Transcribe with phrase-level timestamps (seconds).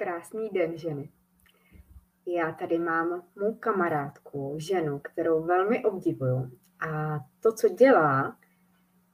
[0.00, 1.10] Krásný den, ženy.
[2.26, 6.50] Já tady mám mou kamarádku, ženu, kterou velmi obdivuju.
[6.88, 8.36] A to, co dělá,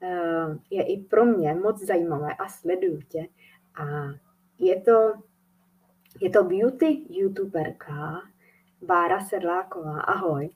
[0.03, 3.27] eh, je i pro mě moc zajímavé a sleduju tě.
[3.75, 3.85] A
[4.59, 5.13] je to,
[6.21, 8.23] je to beauty youtuberka
[8.83, 10.01] Bára Sedláková.
[10.01, 10.51] Ahoj.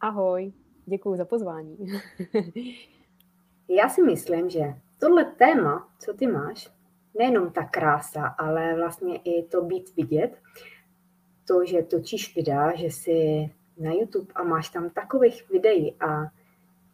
[0.00, 0.52] Ahoj,
[0.86, 1.76] děkuji za pozvání.
[3.68, 6.81] Já si myslím, že tohle téma, co ty máš,
[7.18, 10.36] nejenom ta krása, ale vlastně i to být vidět,
[11.48, 16.30] to, že točíš videa, že si na YouTube a máš tam takových videí a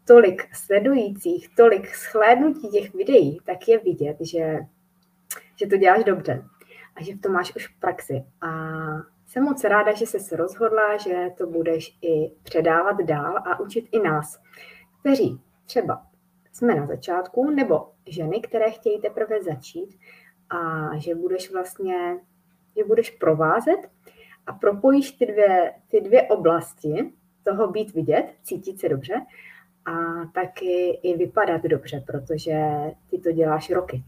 [0.05, 4.59] tolik sledujících, tolik shlédnutí těch videí, tak je vidět, že,
[5.57, 6.45] že to děláš dobře
[6.97, 8.25] a že v tom máš už praxi.
[8.41, 8.49] A
[9.27, 13.89] jsem moc ráda, že jsi se rozhodla, že to budeš i předávat dál a učit
[13.93, 14.41] i nás,
[15.01, 16.08] kteří třeba
[16.59, 19.99] jsme na začátku, nebo ženy, které chtějí teprve začít
[20.51, 22.19] a že budeš vlastně,
[22.77, 23.79] že budeš provázet
[24.47, 29.15] a propojíš ty dvě, ty dvě oblasti toho být vidět, cítit se dobře
[29.85, 32.61] a taky i vypadat dobře, protože
[33.11, 34.05] ty to děláš roky.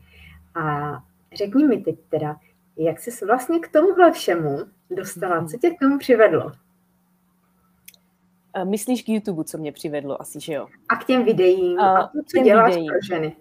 [0.54, 0.92] A
[1.32, 2.36] řekni mi teď teda,
[2.76, 4.58] jak jsi vlastně k tomuhle všemu
[4.90, 6.52] dostala, co tě k tomu přivedlo?
[8.64, 10.66] Myslíš k YouTube, co mě přivedlo asi, že jo?
[10.88, 12.88] A k těm videím, a, a to, co děláš videím.
[12.88, 13.36] pro ženy.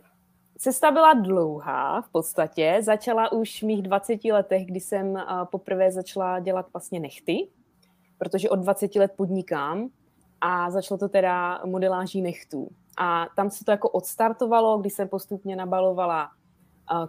[0.58, 2.78] Cesta byla dlouhá v podstatě.
[2.82, 7.48] Začala už v mých 20 letech, kdy jsem poprvé začala dělat vlastně nechty,
[8.18, 9.90] protože od 20 let podnikám
[10.42, 12.70] a začalo to teda modeláží nechtů.
[12.98, 16.30] A tam se to jako odstartovalo, kdy jsem postupně nabalovala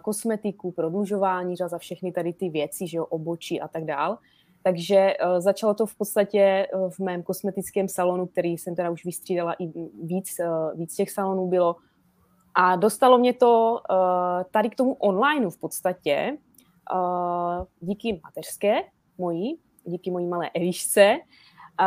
[0.01, 4.17] kosmetiku, prodlužování, za všechny tady ty věci, že jo, obočí a tak dál.
[4.63, 9.05] Takže uh, začalo to v podstatě uh, v mém kosmetickém salonu, který jsem teda už
[9.05, 9.67] vystřídala i
[10.03, 11.75] víc, uh, víc těch salonů bylo.
[12.55, 13.97] A dostalo mě to uh,
[14.51, 16.37] tady k tomu onlineu v podstatě
[16.93, 18.75] uh, díky mateřské
[19.17, 21.17] mojí, díky mojí malé Elišce,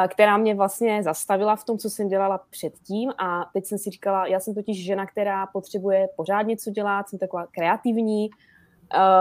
[0.08, 4.26] která mě vlastně zastavila v tom, co jsem dělala předtím a teď jsem si říkala,
[4.26, 8.30] já jsem totiž žena, která potřebuje pořád něco dělat, jsem taková kreativní,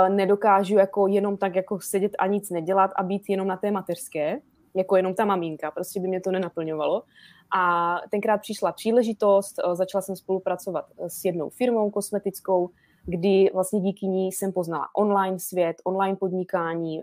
[0.10, 4.40] nedokážu jako jenom tak jako sedět a nic nedělat a být jenom na té mateřské,
[4.76, 7.04] jako jenom ta maminka, prostě by mě to nenaplňovalo.
[7.58, 12.70] A tenkrát přišla příležitost, uh, začala jsem spolupracovat s jednou firmou kosmetickou,
[13.06, 17.02] kdy vlastně díky ní jsem poznala online svět, online podnikání,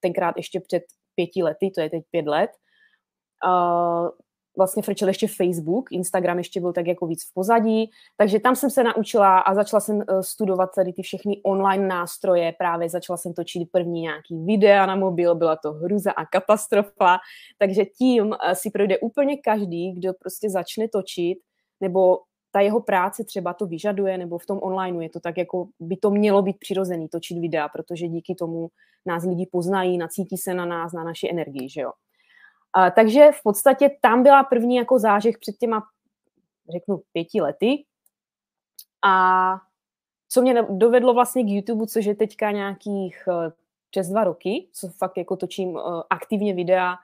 [0.00, 0.82] tenkrát ještě před
[1.14, 2.50] pěti lety, to je teď pět let.
[4.58, 8.70] Vlastně frčel ještě Facebook, Instagram ještě byl tak jako víc v pozadí, takže tam jsem
[8.70, 13.34] se naučila a začala jsem eh, studovat tady ty všechny online nástroje, právě začala jsem
[13.34, 17.18] točit první nějaký videa na mobil, byla to hruza a katastrofa,
[17.58, 21.38] takže tím eh, si projde úplně každý, kdo prostě začne točit,
[21.80, 22.18] nebo
[22.50, 25.96] ta jeho práce třeba to vyžaduje, nebo v tom online je to tak, jako by
[25.96, 28.68] to mělo být přirozený točit videa, protože díky tomu
[29.06, 31.92] nás lidi poznají, nacítí se na nás, na naši energii, že jo.
[32.72, 35.82] A, takže v podstatě tam byla první jako zážeh před těma,
[36.72, 37.84] řeknu, pěti lety.
[39.04, 39.54] A
[40.28, 43.52] co mě dovedlo vlastně k YouTube, což je teďka nějakých eh,
[43.90, 45.80] přes dva roky, co fakt jako točím eh,
[46.10, 46.94] aktivně videa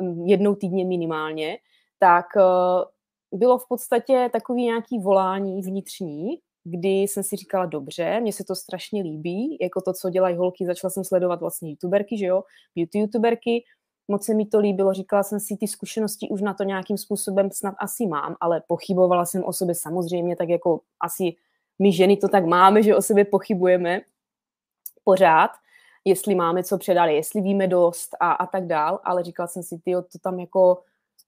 [0.00, 1.58] mm, jednou týdně minimálně,
[1.98, 2.84] tak eh,
[3.32, 8.54] bylo v podstatě takový nějaký volání vnitřní, kdy jsem si říkala, dobře, mně se to
[8.54, 12.42] strašně líbí, jako to, co dělají holky, začala jsem sledovat vlastně youtuberky, že jo,
[12.76, 13.64] beauty youtuberky,
[14.08, 17.50] moc se mi to líbilo, říkala jsem si, ty zkušenosti už na to nějakým způsobem
[17.50, 21.36] snad asi mám, ale pochybovala jsem o sobě samozřejmě, tak jako asi
[21.78, 24.00] my ženy to tak máme, že o sobě pochybujeme
[25.04, 25.50] pořád,
[26.04, 29.78] jestli máme co předat, jestli víme dost a, a tak dál, ale říkala jsem si,
[29.78, 30.82] ty to tam jako,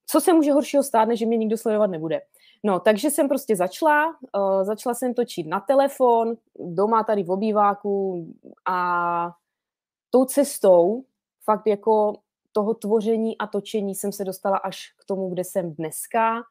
[0.06, 2.20] co se může horšího stát, než že mě nikdo sledovat nebude.
[2.62, 8.26] No, takže jsem prostě začala, uh, začala jsem točit na telefon, doma tady v obýváku
[8.66, 9.30] a
[10.10, 11.04] tou cestou
[11.44, 12.16] fakt jako
[12.54, 16.42] toho tvoření a točení jsem se dostala až k tomu, kde jsem dneska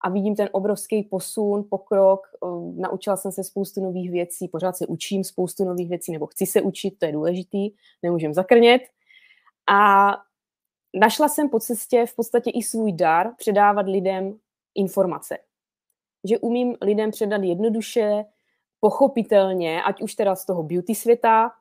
[0.00, 2.20] a vidím ten obrovský posun, pokrok.
[2.44, 6.46] Ehm, naučila jsem se spoustu nových věcí, pořád se učím spoustu nových věcí, nebo chci
[6.46, 7.70] se učit, to je důležitý,
[8.02, 8.82] nemůžem zakrnět.
[9.66, 10.10] A
[10.94, 14.38] našla jsem po cestě v podstatě i svůj dar předávat lidem
[14.74, 15.38] informace.
[16.24, 18.24] Že umím lidem předat jednoduše,
[18.80, 21.52] pochopitelně, ať už teda z toho beauty světa,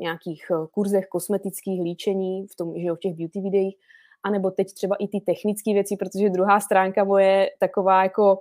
[0.00, 3.76] nějakých eh, kurzech kosmetických líčení, v tom, že jo, v těch beauty videích,
[4.22, 8.32] anebo teď třeba i ty technické věci, protože druhá stránka moje taková jako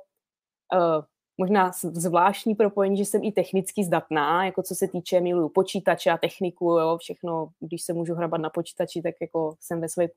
[0.73, 1.03] uh,
[1.37, 6.17] možná zvláštní propojení, že jsem i technicky zdatná, jako co se týče miluju počítače a
[6.17, 10.07] techniku, jo, všechno, když se můžu hrabat na počítači, tak jako jsem ve, své,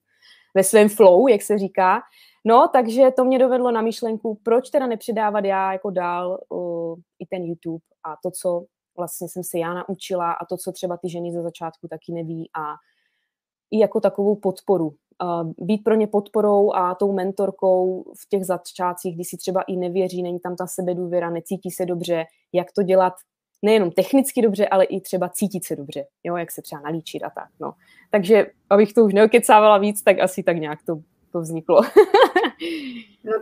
[0.54, 2.02] ve svém flow, jak se říká.
[2.44, 7.26] No, takže to mě dovedlo na myšlenku, proč teda nepředávat já jako dál uh, i
[7.26, 8.64] ten YouTube a to, co
[8.96, 12.50] vlastně jsem se já naučila a to, co třeba ty ženy ze začátku taky neví
[12.58, 12.74] a
[13.70, 14.94] i jako takovou podporu.
[15.58, 20.22] Být pro ně podporou a tou mentorkou v těch začátcích, kdy si třeba i nevěří,
[20.22, 23.14] není tam ta sebedůvěra, necítí se dobře, jak to dělat
[23.62, 27.30] nejenom technicky dobře, ale i třeba cítit se dobře, jo, jak se třeba nalíčit a
[27.30, 27.48] tak.
[27.60, 27.72] No.
[28.10, 31.00] Takže abych to už neokecávala víc, tak asi tak nějak to,
[31.32, 31.82] to vzniklo.
[33.24, 33.32] no,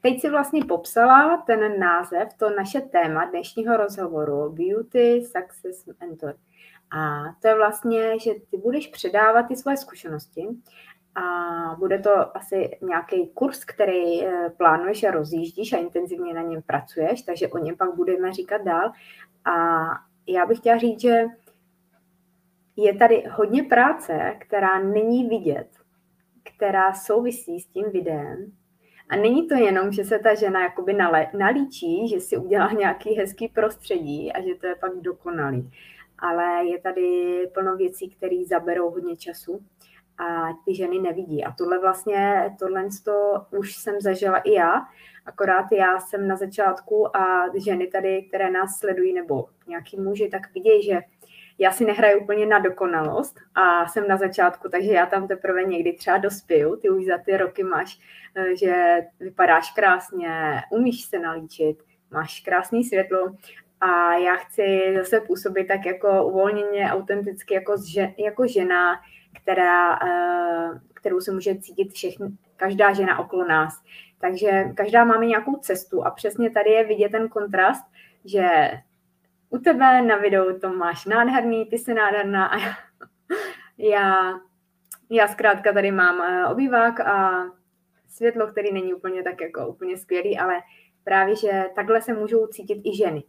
[0.00, 6.34] teď si vlastně popsala ten název, to naše téma dnešního rozhovoru Beauty Success Mentor.
[6.90, 10.48] A to je vlastně, že ty budeš předávat ty svoje zkušenosti
[11.14, 16.62] a bude to asi nějaký kurz, který eh, plánuješ a rozjíždíš a intenzivně na něm
[16.62, 18.92] pracuješ, takže o něm pak budeme říkat dál.
[19.44, 19.86] A
[20.26, 21.24] já bych chtěla říct, že
[22.76, 25.68] je tady hodně práce, která není vidět,
[26.42, 28.52] která souvisí s tím videem.
[29.08, 30.96] A není to jenom, že se ta žena jakoby
[31.34, 35.70] nalíčí, že si udělá nějaký hezký prostředí a že to je pak dokonalý.
[36.18, 39.60] Ale je tady plno věcí, které zaberou hodně času
[40.18, 41.44] a ty ženy nevidí.
[41.44, 44.86] A tohle vlastně, tohle to už jsem zažila i já,
[45.26, 50.54] akorát já jsem na začátku a ženy tady, které nás sledují, nebo nějaký muži, tak
[50.54, 51.00] vidějí, že
[51.58, 55.92] já si nehraju úplně na dokonalost a jsem na začátku, takže já tam teprve někdy
[55.92, 57.98] třeba dospěju, ty už za ty roky máš,
[58.36, 61.78] eh, že vypadáš krásně, umíš se nalíčit,
[62.10, 63.36] máš krásný světlo
[63.80, 67.74] a já chci zase působit tak jako uvolněně, autenticky jako,
[68.18, 69.00] jako žena,
[69.42, 73.82] která, eh, kterou se může cítit všechny, každá žena okolo nás.
[74.20, 77.84] Takže každá máme nějakou cestu a přesně tady je vidět ten kontrast,
[78.24, 78.70] že
[79.50, 82.74] u tebe na videu to máš nádherný, ty jsi nádherná a já,
[83.78, 84.40] já,
[85.10, 87.44] já zkrátka tady mám eh, obývák a
[88.08, 90.54] světlo, který není úplně tak jako úplně skvělý, ale
[91.04, 93.24] právě, že takhle se můžou cítit i ženy,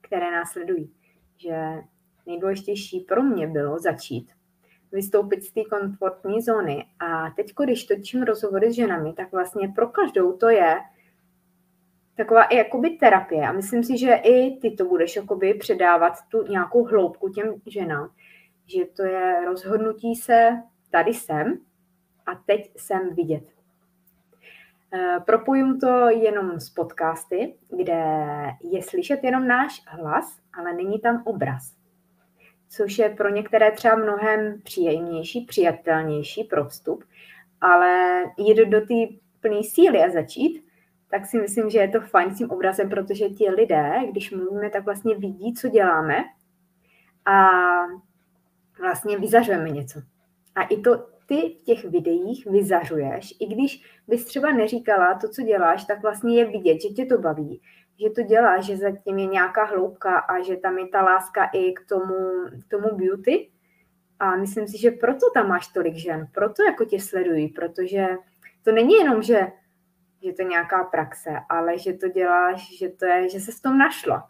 [0.00, 0.92] které nás sledují.
[1.36, 1.56] Že
[2.26, 4.32] nejdůležitější pro mě bylo začít
[4.92, 6.86] vystoupit z té komfortní zóny.
[7.00, 10.76] A teď, když točím rozhovory s ženami, tak vlastně pro každou to je
[12.16, 13.48] taková i jakoby terapie.
[13.48, 18.10] A myslím si, že i ty to budeš jakoby předávat tu nějakou hloubku těm ženám.
[18.66, 20.50] Že to je rozhodnutí se,
[20.90, 21.58] tady jsem
[22.26, 23.44] a teď jsem vidět.
[24.94, 28.02] E, propojím to jenom s podcasty, kde
[28.62, 31.82] je slyšet jenom náš hlas, ale není tam obraz
[32.76, 37.04] což je pro některé třeba mnohem příjemnější, přijatelnější pro vstup,
[37.60, 38.94] ale jít do té
[39.40, 40.64] plné síly a začít,
[41.12, 44.70] tak si myslím, že je to fajn s tím obrazem, protože ti lidé, když mluvíme,
[44.70, 46.24] tak vlastně vidí, co děláme
[47.24, 47.50] a
[48.80, 50.00] vlastně vyzařujeme něco.
[50.54, 55.42] A i to ty v těch videích vyzařuješ, i když bys třeba neříkala to, co
[55.42, 57.60] děláš, tak vlastně je vidět, že tě to baví,
[58.02, 61.72] že to dělá, že zatím je nějaká hloubka a že tam je ta láska i
[61.72, 62.14] k tomu,
[62.66, 63.50] k tomu beauty.
[64.18, 68.08] A myslím si, že proto tam máš tolik žen, proto jako tě sledují, protože
[68.64, 69.52] to není jenom, že,
[70.24, 73.60] že to je nějaká praxe, ale že to děláš, že to je, že se s
[73.60, 74.28] tom našla.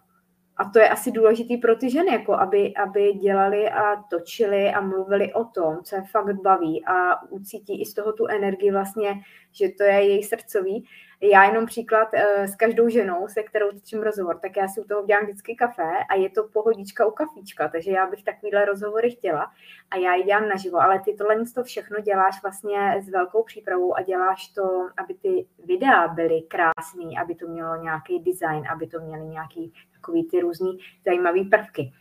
[0.56, 4.80] A to je asi důležitý pro ty ženy, jako aby, aby dělali a točili a
[4.80, 9.20] mluvili o tom, co je fakt baví a ucítí i z toho tu energii vlastně,
[9.52, 10.88] že to je její srdcový
[11.22, 14.84] já jenom příklad uh, s každou ženou, se kterou točím rozhovor, tak já si u
[14.84, 19.10] toho udělám vždycky kafe a je to pohodička u kafíčka, takže já bych takovýhle rozhovory
[19.10, 19.50] chtěla
[19.90, 23.96] a já ji dělám naživo, ale ty tohle to všechno děláš vlastně s velkou přípravou
[23.96, 29.00] a děláš to, aby ty videa byly krásný, aby to mělo nějaký design, aby to
[29.00, 31.93] měly nějaký takový ty různý zajímavý prvky.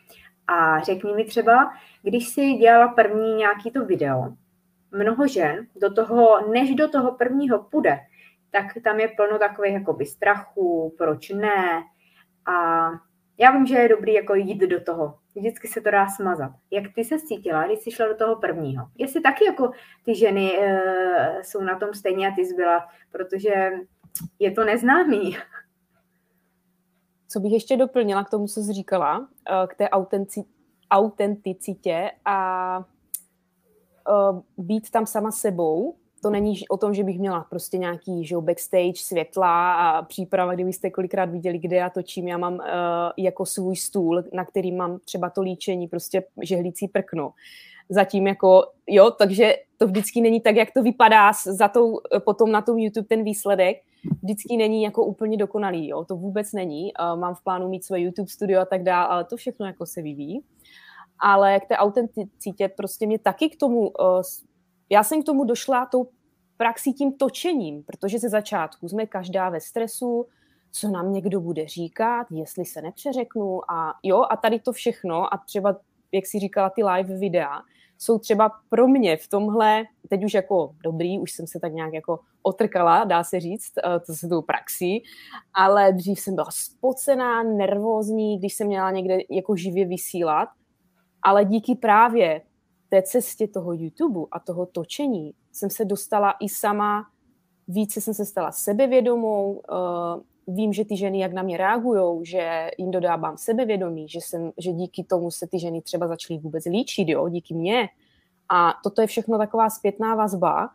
[0.48, 1.74] A řekni mi třeba,
[2.04, 4.34] když jsi dělala první nějaký to video,
[4.92, 8.00] mnoho žen do toho, než do toho prvního půjde,
[8.52, 11.84] tak tam je plno takových jakoby strachů, proč ne.
[12.46, 12.88] A
[13.38, 15.18] já vím, že je dobrý jako jít do toho.
[15.36, 16.52] Vždycky se to dá smazat.
[16.72, 18.86] Jak ty se cítila, když jsi šla do toho prvního?
[18.98, 19.72] Jestli taky jako
[20.06, 23.72] ty ženy e, jsou na tom stejně a ty zbyla, protože
[24.40, 25.38] je to neznámý.
[27.28, 29.90] Co bych ještě doplnila k tomu, co jsi říkala, eh, k té
[30.92, 32.80] autenticitě a
[34.10, 38.38] eh, být tam sama sebou, to není o tom, že bych měla prostě nějaký že
[38.38, 42.28] backstage, světla a příprava, kdybyste kolikrát viděli, kde já točím.
[42.28, 42.62] Já mám uh,
[43.18, 47.34] jako svůj stůl, na který mám třeba to líčení, prostě žehlící prkno.
[47.90, 52.62] Zatím jako, jo, takže to vždycky není tak, jak to vypadá za tou, potom na
[52.62, 53.78] tom YouTube ten výsledek,
[54.24, 56.92] vždycky není jako úplně dokonalý, jo, to vůbec není.
[56.94, 59.86] Uh, mám v plánu mít své YouTube studio a tak dále, ale to všechno jako
[59.86, 60.44] se vyvíjí.
[61.20, 64.22] Ale k té autenticitě prostě mě taky k tomu uh,
[64.92, 66.08] já jsem k tomu došla tou
[66.58, 70.26] praxí tím točením, protože ze začátku jsme každá ve stresu,
[70.72, 75.38] co nám někdo bude říkat, jestli se nepřeřeknu a jo, a tady to všechno a
[75.38, 75.78] třeba,
[76.12, 77.62] jak si říkala, ty live videa,
[77.98, 81.94] jsou třeba pro mě v tomhle, teď už jako dobrý, už jsem se tak nějak
[81.94, 85.04] jako otrkala, dá se říct, eh, to se tou praxí,
[85.54, 90.50] ale dřív jsem byla spocená, nervózní, když jsem měla někde jako živě vysílat,
[91.24, 92.42] ale díky právě
[92.92, 97.08] té cestě toho YouTube a toho točení jsem se dostala i sama,
[97.68, 102.72] více jsem se stala sebevědomou, uh, vím, že ty ženy jak na mě reagují, že
[102.78, 107.10] jim dodávám sebevědomí, že, jsem, že díky tomu se ty ženy třeba začaly vůbec líčit,
[107.10, 107.90] jo, díky mně.
[108.50, 110.70] A toto je všechno taková zpětná vazba,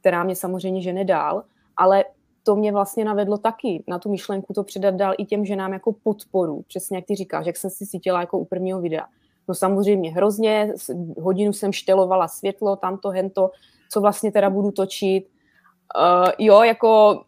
[0.00, 1.44] která mě samozřejmě žene dál,
[1.76, 2.04] ale
[2.42, 5.92] to mě vlastně navedlo taky na tu myšlenku to předat dál i těm ženám jako
[5.92, 9.06] podporu, přesně jak ty říkáš, jak jsem si cítila jako u prvního videa.
[9.50, 10.74] No samozřejmě hrozně,
[11.18, 13.50] hodinu jsem štelovala světlo, tamto, hento,
[13.88, 15.26] co vlastně teda budu točit.
[15.26, 17.22] Uh, jo, jako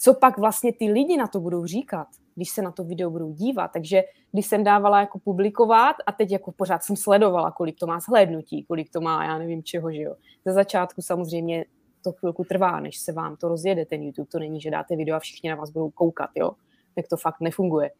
[0.00, 3.32] co pak vlastně ty lidi na to budou říkat, když se na to video budou
[3.32, 3.70] dívat.
[3.72, 8.00] Takže když jsem dávala jako publikovat a teď jako pořád jsem sledovala, kolik to má
[8.00, 10.14] zhlédnutí, kolik to má, já nevím čeho, že jo.
[10.44, 11.64] Ze začátku samozřejmě
[12.04, 14.28] to chvilku trvá, než se vám to rozjede, ten YouTube.
[14.32, 16.50] To není, že dáte video a všichni na vás budou koukat, jo.
[16.94, 17.90] Tak to fakt nefunguje.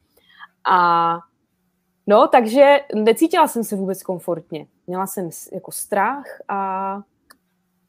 [0.71, 1.19] A
[2.07, 4.67] no, takže necítila jsem se vůbec komfortně.
[4.87, 7.01] Měla jsem jako strach a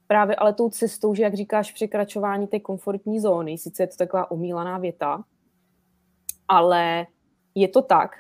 [0.07, 4.31] právě ale tou cestou, že jak říkáš, překračování té komfortní zóny, sice je to taková
[4.31, 5.24] omílaná věta,
[6.48, 7.07] ale
[7.55, 8.15] je to tak,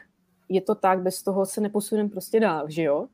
[0.49, 3.07] je to tak, bez toho se neposuneme prostě dál, že jo?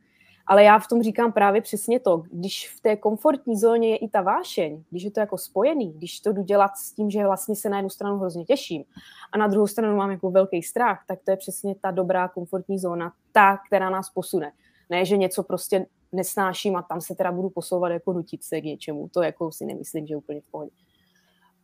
[0.51, 4.07] Ale já v tom říkám právě přesně to, když v té komfortní zóně je i
[4.07, 7.55] ta vášeň, když je to jako spojený, když to jdu dělat s tím, že vlastně
[7.55, 8.83] se na jednu stranu hrozně těším
[9.31, 12.79] a na druhou stranu mám jako velký strach, tak to je přesně ta dobrá komfortní
[12.79, 14.51] zóna, ta, která nás posune.
[14.89, 18.63] Ne, že něco prostě nesnáším a tam se teda budu posouvat jako nutit se k
[18.63, 19.09] něčemu.
[19.09, 20.71] To jako si nemyslím, že úplně v pohodě.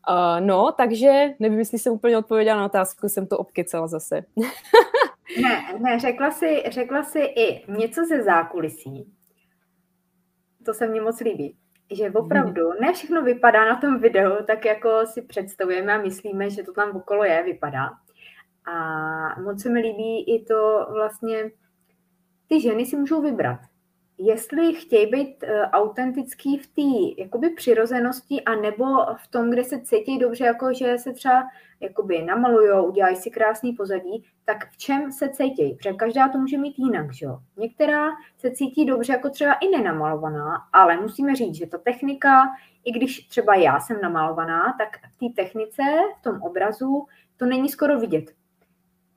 [0.10, 4.24] Uh, no, takže nevím, jestli jsem úplně odpověděla na otázku, jsem to obkecala zase.
[5.42, 9.14] ne, ne, řekla si, řekla si i něco ze zákulisí.
[10.66, 11.58] To se mně moc líbí.
[11.92, 16.64] Že opravdu ne všechno vypadá na tom videu tak, jako si představujeme a myslíme, že
[16.64, 17.90] to tam okolo je, vypadá.
[18.66, 21.52] A moc se mi líbí i to vlastně,
[22.48, 23.60] ty ženy si můžou vybrat
[24.18, 28.86] jestli chtějí být uh, autentický v té jakoby přirozenosti a nebo
[29.24, 31.44] v tom, kde se cítí dobře, jako že se třeba
[31.80, 35.74] jakoby namalujou, udělají si krásný pozadí, tak v čem se cítí?
[35.74, 37.40] Protože každá to může mít jinak, že jo?
[37.58, 38.08] Některá
[38.38, 42.44] se cítí dobře jako třeba i nenamalovaná, ale musíme říct, že ta technika,
[42.84, 45.84] i když třeba já jsem namalovaná, tak v té technice,
[46.20, 47.06] v tom obrazu,
[47.38, 48.26] to není skoro vidět.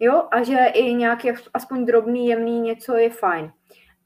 [0.00, 3.52] Jo, a že i nějaký aspoň drobný, jemný něco je fajn.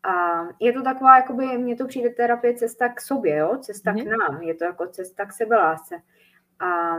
[0.05, 3.59] A je to taková, jakoby, mně to přijde terapie cesta k sobě, jo?
[3.61, 3.99] cesta mm.
[3.99, 4.19] k mhm.
[4.19, 6.03] nám, je to jako cesta k sebelásce.
[6.61, 6.97] A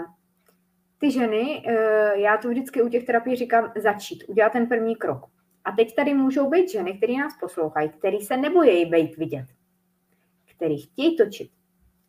[0.98, 5.26] ty ženy, eh, já to vždycky u těch terapií říkám, začít, udělat ten první krok.
[5.66, 9.46] A teď tady můžou být ženy, které nás poslouchají, které se nebojí být vidět,
[10.56, 11.52] který chtějí točit.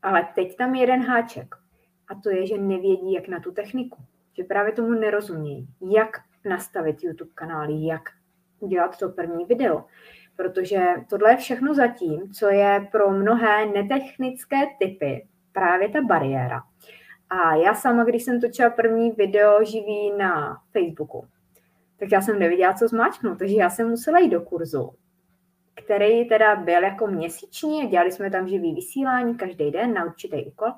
[0.02, 1.54] Ale teď tam je jeden háček.
[2.08, 4.02] A to je, že nevědí, jak na tu techniku.
[4.36, 5.68] Že právě tomu nerozumějí.
[5.90, 8.02] Jak nastavit YouTube kanály, jak
[8.60, 9.84] udělat to první video
[10.36, 16.62] protože tohle je všechno zatím, co je pro mnohé netechnické typy právě ta bariéra.
[17.30, 21.26] A já sama, když jsem točila první video živý na Facebooku,
[21.98, 24.90] tak já jsem nevěděla, co zmáčknout, takže já jsem musela jít do kurzu,
[25.84, 30.72] který teda byl jako měsíční, dělali jsme tam živý vysílání každý den na určitý úkol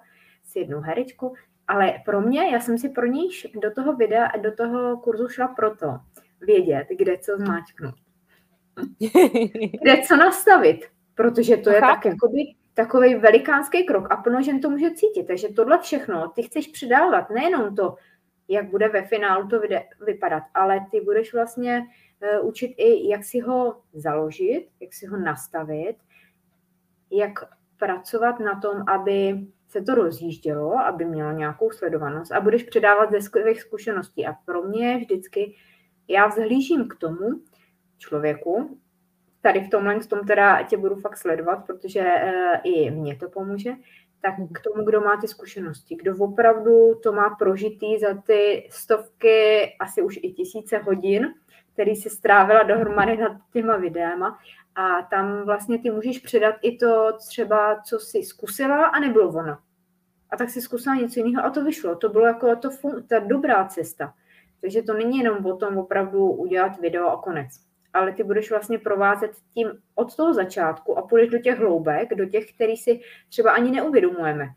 [0.45, 1.35] s jednou herečku,
[1.69, 3.29] ale pro mě, já jsem si pro něj
[3.63, 5.99] do toho videa a do toho kurzu šla proto
[6.41, 8.08] vědět, kde co zmáčknout.
[9.83, 10.81] Kde co nastavit,
[11.15, 12.39] protože to je tak jakoby
[12.75, 15.27] takový velikánský krok a plno žen to může cítit.
[15.27, 17.97] Takže tohle všechno ty chceš přidávat, nejenom to,
[18.49, 19.61] jak bude ve finálu to
[20.07, 21.83] vypadat, ale ty budeš vlastně
[22.41, 25.97] uh, učit i, jak si ho založit, jak si ho nastavit,
[27.11, 27.33] jak
[27.79, 33.21] pracovat na tom, aby se to rozjíždělo, aby mělo nějakou sledovanost a budeš předávat ze
[33.21, 34.27] svých zkušeností.
[34.27, 35.55] A pro mě vždycky,
[36.09, 37.29] já vzhlížím k tomu,
[37.99, 38.79] člověku.
[39.41, 43.73] Tady v tomhle tom teda tě budu fakt sledovat, protože uh, i mně to pomůže.
[44.21, 49.77] Tak k tomu, kdo má ty zkušenosti, kdo opravdu to má prožitý za ty stovky,
[49.81, 51.35] asi už i tisíce hodin,
[51.73, 54.39] který si strávila dohromady nad těma videama
[54.75, 59.59] a tam vlastně ty můžeš předat i to třeba, co jsi zkusila a nebylo ono.
[60.31, 61.97] A tak si zkusila něco jiného a to vyšlo.
[61.97, 62.69] To bylo jako to,
[63.09, 64.15] ta dobrá cesta.
[64.61, 68.79] Takže to není jenom o tom opravdu udělat video a konec ale ty budeš vlastně
[68.79, 73.51] provázet tím od toho začátku a půjdeš do těch hloubek, do těch, který si třeba
[73.51, 74.49] ani neuvědomujeme.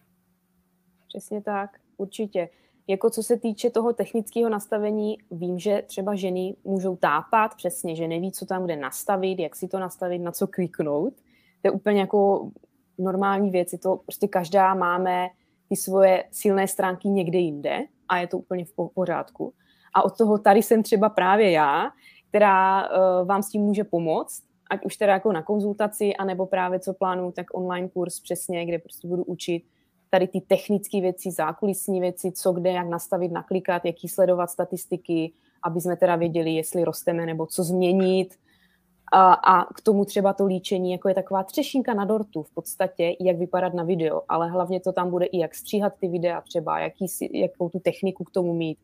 [1.08, 2.50] Přesně tak, určitě.
[2.88, 8.08] Jako co se týče toho technického nastavení, vím, že třeba ženy můžou tápat přesně, že
[8.08, 11.14] neví, co tam bude nastavit, jak si to nastavit, na co kliknout.
[11.62, 12.52] To je úplně jako
[12.98, 13.74] normální věc.
[13.74, 15.28] Je to prostě každá máme
[15.70, 19.54] ty svoje silné stránky někde jinde a je to úplně v pořádku.
[19.94, 21.92] A od toho tady jsem třeba právě já,
[22.32, 26.80] která uh, vám s tím může pomoct, ať už teda jako na konzultaci, anebo právě
[26.80, 29.64] co plánuju, tak online kurz přesně, kde prostě budu učit
[30.10, 35.32] tady ty technické věci, zákulisní věci, co kde, jak nastavit, naklikat, jaký sledovat statistiky,
[35.64, 38.36] aby jsme teda věděli, jestli rosteme nebo co změnit.
[39.14, 43.16] A, a k tomu třeba to líčení, jako je taková třešinka na dortu v podstatě,
[43.20, 46.80] jak vypadat na video, ale hlavně to tam bude i jak stříhat ty videa třeba,
[46.80, 48.78] jaký, jakou tu techniku k tomu mít.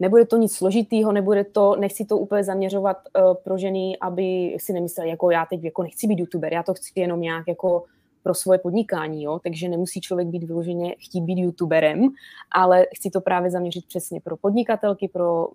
[0.00, 4.72] Nebude to nic složitýho, nebude to, nechci to úplně zaměřovat uh, pro ženy, aby si
[4.72, 7.84] nemysleli, jako já teď jako nechci být youtuber, já to chci jenom nějak jako
[8.22, 9.40] pro svoje podnikání, jo?
[9.42, 12.08] takže nemusí člověk být vyloženě chtít být youtuberem,
[12.54, 15.48] ale chci to právě zaměřit přesně pro podnikatelky, pro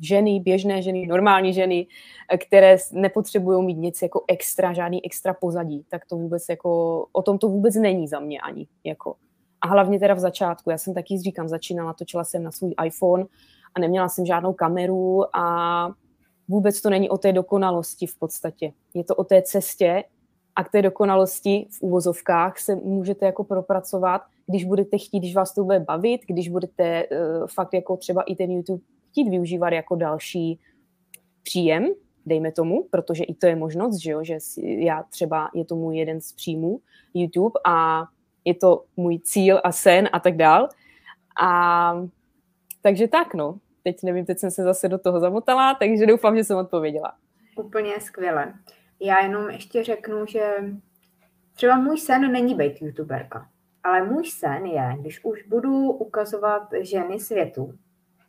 [0.00, 1.86] ženy, běžné ženy, normální ženy,
[2.46, 7.38] které nepotřebují mít nic jako extra, žádný extra pozadí, tak to vůbec jako, o tom
[7.38, 9.14] to vůbec není za mě ani, jako.
[9.60, 13.24] A hlavně teda v začátku, já jsem taky, říkám, začínala, točila jsem na svůj iPhone
[13.74, 15.88] a neměla jsem žádnou kameru a
[16.48, 18.72] vůbec to není o té dokonalosti v podstatě.
[18.94, 20.04] Je to o té cestě
[20.56, 25.54] a k té dokonalosti v úvozovkách se můžete jako propracovat, když budete chtít, když vás
[25.54, 29.96] to bude bavit, když budete uh, fakt jako třeba i ten YouTube chtít využívat jako
[29.96, 30.60] další
[31.42, 31.88] příjem,
[32.26, 35.96] dejme tomu, protože i to je možnost, že, jo, že já třeba, je to můj
[35.96, 36.80] jeden z příjmů
[37.14, 38.04] YouTube a
[38.44, 40.68] je to můj cíl a sen a tak dál.
[41.42, 41.92] A
[42.82, 43.58] takže tak, no.
[43.84, 47.12] Teď nevím, teď jsem se zase do toho zamotala, takže doufám, že jsem odpověděla.
[47.56, 48.54] Úplně skvěle.
[49.00, 50.56] Já jenom ještě řeknu, že
[51.54, 53.48] třeba můj sen není být youtuberka,
[53.84, 57.74] ale můj sen je, když už budu ukazovat ženy světu,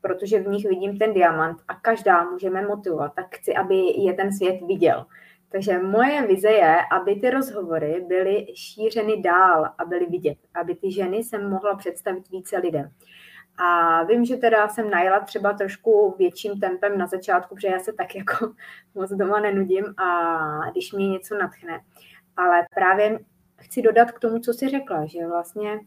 [0.01, 4.33] protože v nich vidím ten diamant a každá můžeme motivovat, tak chci, aby je ten
[4.33, 5.05] svět viděl.
[5.49, 10.91] Takže moje vize je, aby ty rozhovory byly šířeny dál a byly vidět, aby ty
[10.91, 12.91] ženy jsem mohla představit více lidem.
[13.57, 17.93] A vím, že teda jsem najela třeba trošku větším tempem na začátku, protože já se
[17.93, 18.53] tak jako
[18.95, 21.79] moc doma nenudím a když mě něco natchne.
[22.37, 23.19] Ale právě
[23.59, 25.79] chci dodat k tomu, co jsi řekla, že vlastně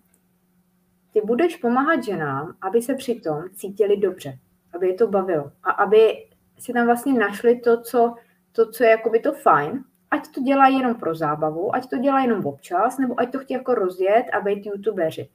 [1.12, 4.38] ty budeš pomáhat ženám, aby se přitom cítili dobře,
[4.74, 8.14] aby je to bavilo a aby si tam vlastně našli to, co,
[8.52, 12.26] to, co je jakoby to fajn, ať to dělají jenom pro zábavu, ať to dělají
[12.26, 15.28] jenom občas, nebo ať to chtějí jako rozjet a být youtubeři.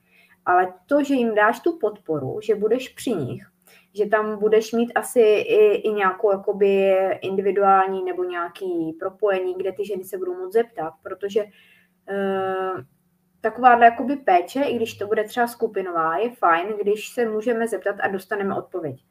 [0.46, 3.46] Ale to, že jim dáš tu podporu, že budeš při nich,
[3.94, 9.86] že tam budeš mít asi i, i nějakou jakoby individuální nebo nějaký propojení, kde ty
[9.86, 12.80] ženy se budou moc zeptat, protože uh,
[13.40, 17.96] takováhle jakoby péče, i když to bude třeba skupinová, je fajn, když se můžeme zeptat
[18.00, 19.04] a dostaneme odpověď.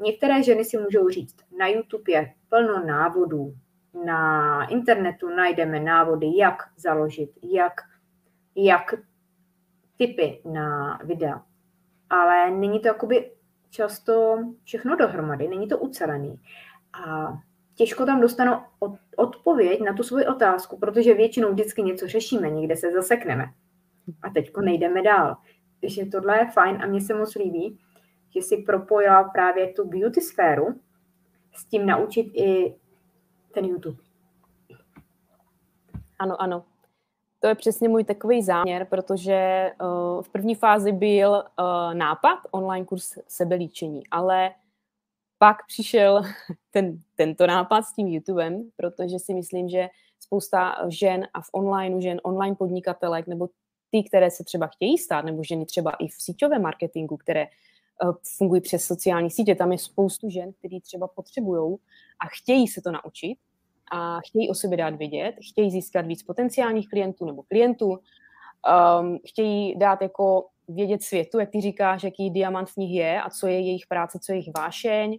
[0.00, 3.54] Některé ženy si můžou říct, na YouTube je plno návodů,
[4.04, 7.72] na internetu najdeme návody, jak založit, jak,
[8.56, 8.94] jak
[10.00, 11.42] typy na videa.
[12.10, 13.30] Ale není to jakoby
[13.70, 16.40] často všechno dohromady, není to ucelený.
[16.92, 17.32] A
[17.74, 18.52] těžko tam dostanu
[19.16, 23.44] odpověď na tu svoji otázku, protože většinou vždycky něco řešíme, někde se zasekneme.
[24.22, 25.36] A teď nejdeme dál.
[25.80, 27.78] Takže tohle je fajn a mně se moc líbí,
[28.34, 30.80] že si propojila právě tu beauty sféru
[31.52, 32.74] s tím naučit i
[33.54, 33.98] ten YouTube.
[36.18, 36.64] Ano, ano.
[37.40, 42.86] To je přesně můj takový záměr, protože uh, v první fázi byl uh, nápad online
[42.86, 44.50] kurz sebelíčení, ale
[45.38, 46.22] pak přišel
[46.70, 49.88] ten, tento nápad s tím YouTubem, protože si myslím, že
[50.20, 53.48] spousta žen a v online žen, online podnikatelek, nebo
[53.90, 57.46] ty, které se třeba chtějí stát, nebo ženy třeba i v síťovém marketingu, které
[58.04, 61.76] uh, fungují přes sociální sítě, tam je spoustu žen, které třeba potřebují
[62.20, 63.38] a chtějí se to naučit
[63.90, 69.78] a chtějí o sobě dát vědět, chtějí získat víc potenciálních klientů nebo klientů, um, chtějí
[69.78, 73.60] dát jako vědět světu, jak ty říkáš, jaký diamant v nich je a co je
[73.60, 75.18] jejich práce, co je jejich vášeň.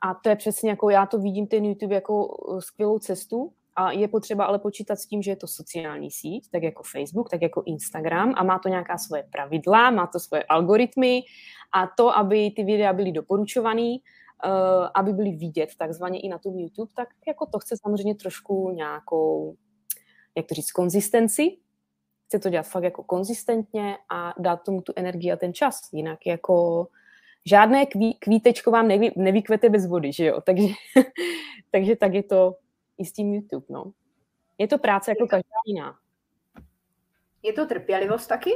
[0.00, 3.90] A to je přesně jako já to vidím ten YouTube jako uh, skvělou cestu a
[3.92, 7.42] je potřeba ale počítat s tím, že je to sociální síť, tak jako Facebook, tak
[7.42, 11.22] jako Instagram a má to nějaká svoje pravidla, má to svoje algoritmy
[11.72, 13.96] a to, aby ty videa byly doporučované,
[14.94, 19.56] aby byly vidět takzvaně i na tom YouTube, tak jako to chce samozřejmě trošku nějakou,
[20.36, 21.56] jak to říct, konzistenci,
[22.26, 25.80] chce to dělat fakt jako konzistentně a dát tomu tu energii a ten čas.
[25.92, 26.88] Jinak jako
[27.44, 30.40] žádné kví, kvítečko vám nevy, nevykvete bez vody, že jo?
[30.44, 30.66] Takže,
[31.70, 32.56] takže tak je to
[32.98, 33.92] i s tím YouTube, no.
[34.58, 35.98] Je to práce jako každá jiná.
[37.42, 38.50] Je to trpělivost taky?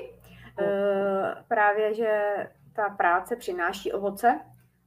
[0.59, 0.65] No.
[0.65, 2.35] E, právě, že
[2.73, 4.41] ta práce přináší ovoce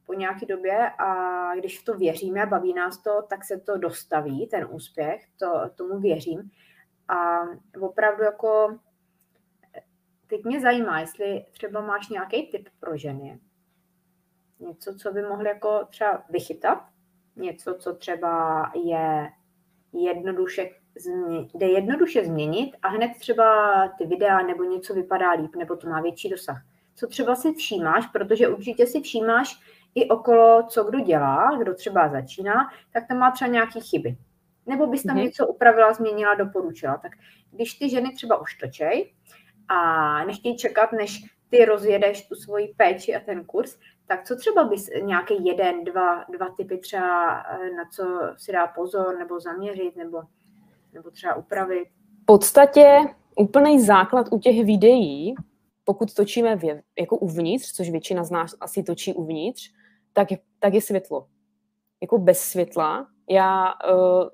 [0.06, 4.48] po nějaké době a když v to věříme, baví nás to, tak se to dostaví,
[4.48, 6.52] ten úspěch, to, tomu věřím.
[7.08, 7.40] A
[7.80, 8.78] opravdu jako
[10.28, 13.40] teď mě zajímá, jestli třeba máš nějaký tip pro ženy.
[14.60, 16.84] Něco, co by mohly jako třeba vychytat,
[17.36, 19.30] něco, co třeba je
[19.94, 20.70] jednoduše,
[21.54, 26.02] jde jednoduše změnit a hned třeba ty videa nebo něco vypadá líp, nebo to má
[26.02, 26.66] větší dosah.
[26.96, 29.62] Co třeba si všímáš, protože určitě si všímáš
[29.96, 34.18] i okolo, co kdo dělá, kdo třeba začíná, tak tam má třeba nějaké chyby.
[34.66, 35.24] Nebo bys tam mm-hmm.
[35.24, 36.98] něco upravila, změnila, doporučila.
[36.98, 37.12] Tak
[37.52, 39.14] když ty ženy třeba už točej
[39.68, 43.78] a nechtějí čekat, než ty rozjedeš tu svoji péči a ten kurz,
[44.08, 48.04] tak co třeba bys nějaký jeden, dva, dva typy třeba eh, na co
[48.38, 50.22] si dá pozor nebo zaměřit nebo,
[50.94, 51.88] nebo třeba upravit?
[52.22, 52.98] V podstatě
[53.36, 55.36] úplný základ u těch videí,
[55.84, 56.64] pokud točíme v,
[57.00, 59.72] jako uvnitř, což většina z nás asi točí uvnitř,
[60.16, 61.28] tak je, tak je světlo.
[62.02, 63.08] Jako bez světla.
[63.30, 64.30] Já uh,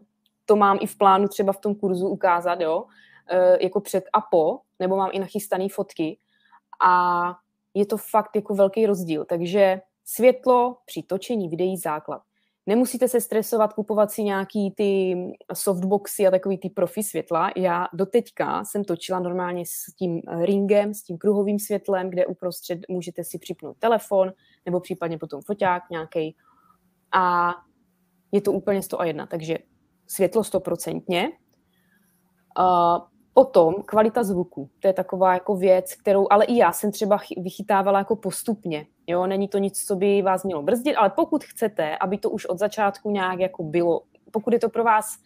[0.46, 4.22] to mám i v plánu třeba v tom kurzu ukázat, jo, uh, jako před a
[4.22, 6.20] po, nebo mám i nachystané fotky.
[6.84, 7.24] A
[7.74, 9.26] je to fakt jako velký rozdíl.
[9.26, 12.22] Takže světlo při točení videí základ.
[12.65, 15.15] Nemusíte se stresovat, kupovat si nějaký ty
[15.54, 17.52] softboxy a takový ty profi světla.
[17.58, 23.24] Já doteďka jsem točila normálně s tím ringem, s tím kruhovým světlem, kde uprostřed můžete
[23.24, 24.32] si připnout telefon
[24.65, 26.36] nebo případně potom foťák nějaký.
[27.12, 27.54] A
[28.32, 29.58] je to úplně 101, takže
[30.08, 31.32] světlo stoprocentně.
[33.34, 38.00] Potom kvalita zvuku, to je taková jako věc, kterou, ale i já jsem třeba vychytávala
[38.00, 42.17] jako postupně, jo, není to nic, co by vás mělo brzdit, ale pokud chcete, aby
[42.17, 45.17] to už od začátku nějak jako bylo, pokud je to pro vás,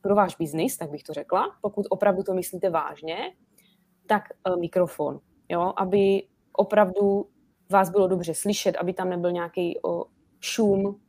[0.00, 3.16] pro váš biznis, tak bych to řekla, pokud opravdu to myslíte vážně,
[4.06, 7.28] tak uh, mikrofon, jo, aby opravdu
[7.74, 9.78] vás bylo dobře slyšet, aby tam nebyl nějaký
[10.40, 11.00] šum,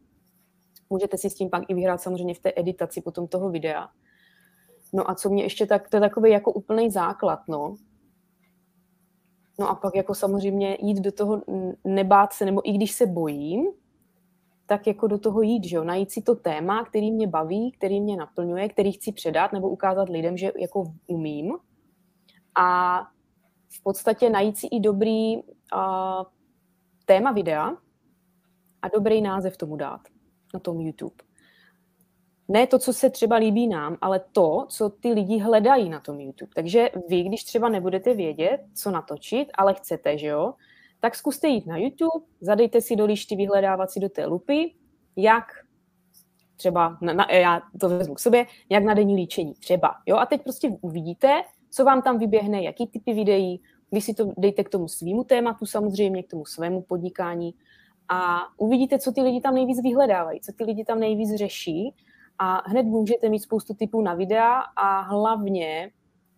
[0.89, 3.89] můžete si s tím pak i vyhrát samozřejmě v té editaci potom toho videa,
[4.95, 7.75] No a co mě ještě tak, to je takový jako úplný základ, no.
[9.59, 11.41] No a pak jako samozřejmě jít do toho,
[11.83, 13.65] nebát se, nebo i když se bojím,
[14.65, 18.01] tak jako do toho jít, že jo, najít si to téma, který mě baví, který
[18.01, 21.53] mě naplňuje, který chci předat nebo ukázat lidem, že jako umím.
[22.55, 22.99] A
[23.69, 25.43] v podstatě najít si i dobrý uh,
[27.05, 27.77] téma videa
[28.81, 30.01] a dobrý název tomu dát
[30.53, 31.25] na tom YouTube
[32.47, 36.19] ne to, co se třeba líbí nám, ale to, co ty lidi hledají na tom
[36.19, 36.51] YouTube.
[36.55, 40.53] Takže vy, když třeba nebudete vědět, co natočit, ale chcete, že jo,
[40.99, 44.73] tak zkuste jít na YouTube, zadejte si do lišty vyhledávací do té lupy,
[45.15, 45.45] jak
[46.55, 50.25] třeba, na, na, já to vezmu k sobě, jak na denní líčení třeba, jo, a
[50.25, 53.61] teď prostě uvidíte, co vám tam vyběhne, jaký typy videí,
[53.95, 57.53] vy si to dejte k tomu svýmu tématu samozřejmě, k tomu svému podnikání
[58.09, 61.93] a uvidíte, co ty lidi tam nejvíc vyhledávají, co ty lidi tam nejvíc řeší
[62.39, 65.91] a hned můžete mít spoustu typů na videa a hlavně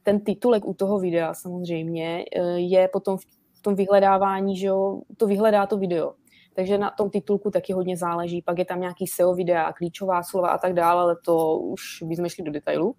[0.04, 5.28] ten titulek u toho videa samozřejmě eh, je potom v tom vyhledávání, že jo, to
[5.28, 6.14] vyhledá to video.
[6.54, 8.42] Takže na tom titulku taky hodně záleží.
[8.42, 12.30] Pak je tam nějaký SEO videa, klíčová slova a tak dále, ale to už bychom
[12.30, 12.96] šli do detailu.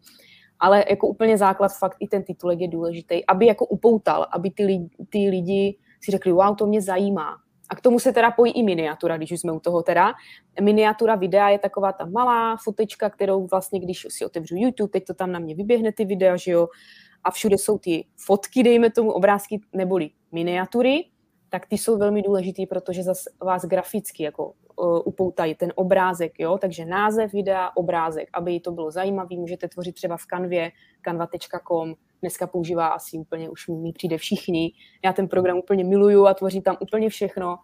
[0.61, 4.65] Ale jako úplně základ fakt i ten titulek je důležitý, aby jako upoutal, aby ty
[4.65, 7.37] lidi, ty lidi si řekli, wow, to mě zajímá.
[7.71, 10.13] A k tomu se teda pojí i miniatura, když už jsme u toho teda.
[10.61, 15.15] Miniatura videa je taková ta malá fotečka, kterou vlastně, když si otevřu YouTube, teď to
[15.15, 16.69] tam na mě vyběhne ty videa, že jo,
[17.25, 21.05] a všude jsou ty fotky, dejme tomu obrázky, neboli miniatury,
[21.49, 26.59] tak ty jsou velmi důležitý, protože zase vás graficky jako uh, upoutají ten obrázek, jo,
[26.59, 30.73] takže název videa, obrázek, aby to bylo zajímavý, můžete tvořit třeba v kanvě,
[31.05, 34.73] canva.com, dneska používá asi úplně, už mi přijde všichni.
[35.05, 37.59] Já ten program úplně miluju a tvořím tam úplně všechno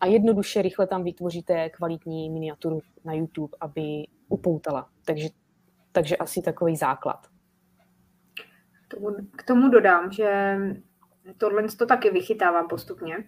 [0.00, 4.88] a jednoduše, rychle tam vytvoříte kvalitní miniaturu na YouTube, aby upoutala.
[5.04, 5.28] Takže,
[5.92, 7.26] takže asi takový základ.
[9.36, 10.56] K tomu dodám, že
[11.38, 13.24] tohle to taky vychytávám postupně,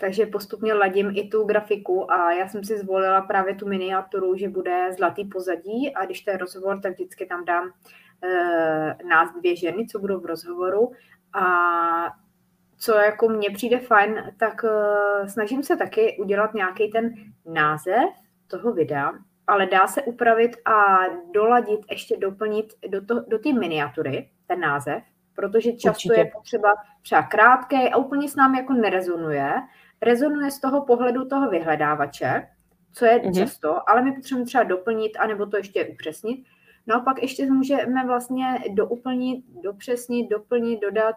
[0.00, 4.48] takže postupně ladím i tu grafiku a já jsem si zvolila právě tu miniaturu, že
[4.48, 7.70] bude zlatý pozadí a když to je rozhovor, tak vždycky tam dám
[8.22, 10.92] e, nás dvě ženy, co budou v rozhovoru.
[11.32, 11.46] A
[12.78, 17.14] co jako mně přijde fajn, tak e, snažím se taky udělat nějaký ten
[17.46, 18.08] název
[18.46, 19.12] toho videa,
[19.46, 20.96] ale dá se upravit a
[21.34, 25.02] doladit, ještě doplnit do, to, do té miniatury ten název,
[25.36, 26.20] protože často Určitě.
[26.20, 29.52] je potřeba třeba krátký a úplně s námi jako nerezonuje.
[30.02, 32.48] Rezonuje z toho pohledu toho vyhledávače,
[32.92, 33.38] co je mm-hmm.
[33.38, 36.44] často, ale my potřebujeme třeba doplnit, anebo to ještě upřesnit.
[36.86, 41.16] No a pak ještě můžeme vlastně douplnit, dopřesnit, doplnit, dodat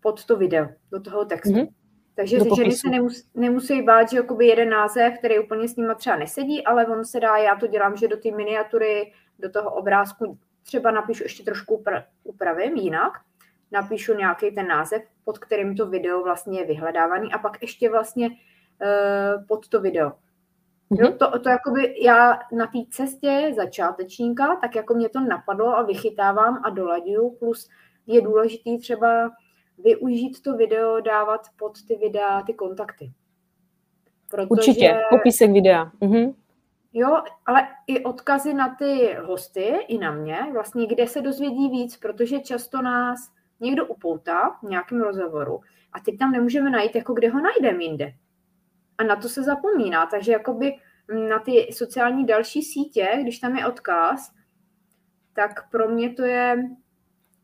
[0.00, 1.50] pod to video, do toho textu.
[1.50, 1.68] Mm-hmm.
[2.16, 5.94] Takže ty ženy se nemus, nemusí bát, že jakoby jeden název, který úplně s nima
[5.94, 9.70] třeba nesedí, ale on se dá, já to dělám, že do té miniatury, do toho
[9.70, 13.12] obrázku třeba napíšu ještě trošku upra, upravím jinak,
[13.74, 18.28] napíšu nějaký ten název, pod kterým to video vlastně je vyhledávaný a pak ještě vlastně
[18.28, 20.12] uh, pod to video.
[20.90, 25.82] Jo, to, to jakoby já na té cestě začátečníka, tak jako mě to napadlo a
[25.82, 27.68] vychytávám a dolaďuju, plus
[28.06, 29.30] je důležitý třeba
[29.78, 33.12] využít to video, dávat pod ty videa ty kontakty.
[34.30, 35.84] Protože, Určitě, popisek videa.
[35.84, 36.34] Mm-hmm.
[36.92, 41.96] Jo, ale i odkazy na ty hosty, i na mě, vlastně kde se dozvědí víc,
[41.96, 45.60] protože často nás někdo upoutá v nějakém rozhovoru
[45.92, 48.12] a teď tam nemůžeme najít, jako kde ho najdeme jinde.
[48.98, 50.74] A na to se zapomíná, takže jakoby
[51.28, 54.32] na ty sociální další sítě, když tam je odkaz,
[55.32, 56.62] tak pro mě to je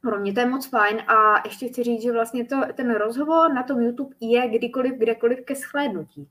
[0.01, 3.53] pro mě to je moc fajn a ještě chci říct, že vlastně to, ten rozhovor
[3.53, 6.29] na tom YouTube je kdykoliv, kdekoliv ke shlédnutí.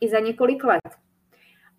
[0.00, 0.80] I za několik let.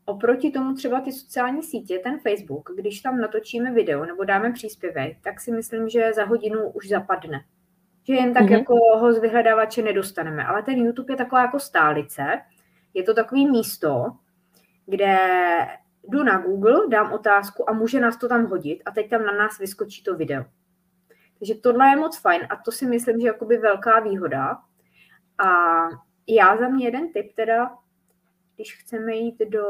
[0.05, 5.17] Oproti tomu třeba ty sociální sítě, ten Facebook, když tam natočíme video nebo dáme příspěvek,
[5.23, 7.43] tak si myslím, že za hodinu už zapadne.
[8.03, 8.57] Že jen tak mm-hmm.
[8.57, 10.45] jako ho z vyhledávače nedostaneme.
[10.45, 12.41] Ale ten YouTube je taková jako stálice.
[12.93, 14.05] Je to takový místo,
[14.85, 15.17] kde
[16.03, 19.31] jdu na Google, dám otázku a může nás to tam hodit a teď tam na
[19.31, 20.45] nás vyskočí to video.
[21.39, 24.57] Takže tohle je moc fajn a to si myslím, že je jakoby velká výhoda.
[25.37, 25.47] A
[26.27, 27.77] já za mě jeden tip teda,
[28.61, 29.63] když chceme jít do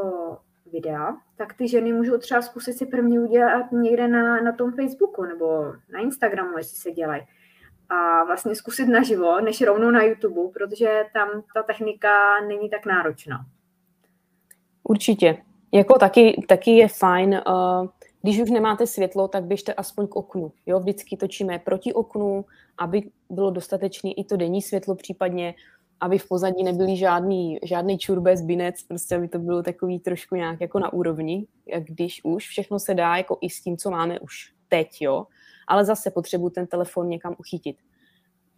[0.72, 5.24] videa, tak ty ženy můžou třeba zkusit si první udělat někde na, na tom Facebooku
[5.24, 7.22] nebo na Instagramu, jestli se dělají.
[7.90, 13.46] A vlastně zkusit naživo, než rovnou na YouTube, protože tam ta technika není tak náročná.
[14.84, 15.38] Určitě.
[15.72, 17.88] Jako taky, taky je fajn uh,
[18.22, 20.52] když už nemáte světlo, tak běžte aspoň k oknu.
[20.66, 20.80] Jo?
[20.80, 22.46] Vždycky točíme proti oknu,
[22.78, 25.54] aby bylo dostatečné i to denní světlo případně,
[26.02, 30.62] aby v pozadí nebyly žádný, žádný čurbes, binec, prostě aby to bylo takový trošku nějak
[30.62, 31.48] jako na úrovni,
[31.80, 35.28] když už všechno se dá jako i s tím, co máme už teď, jo.
[35.68, 37.78] Ale zase potřebuji ten telefon někam uchytit.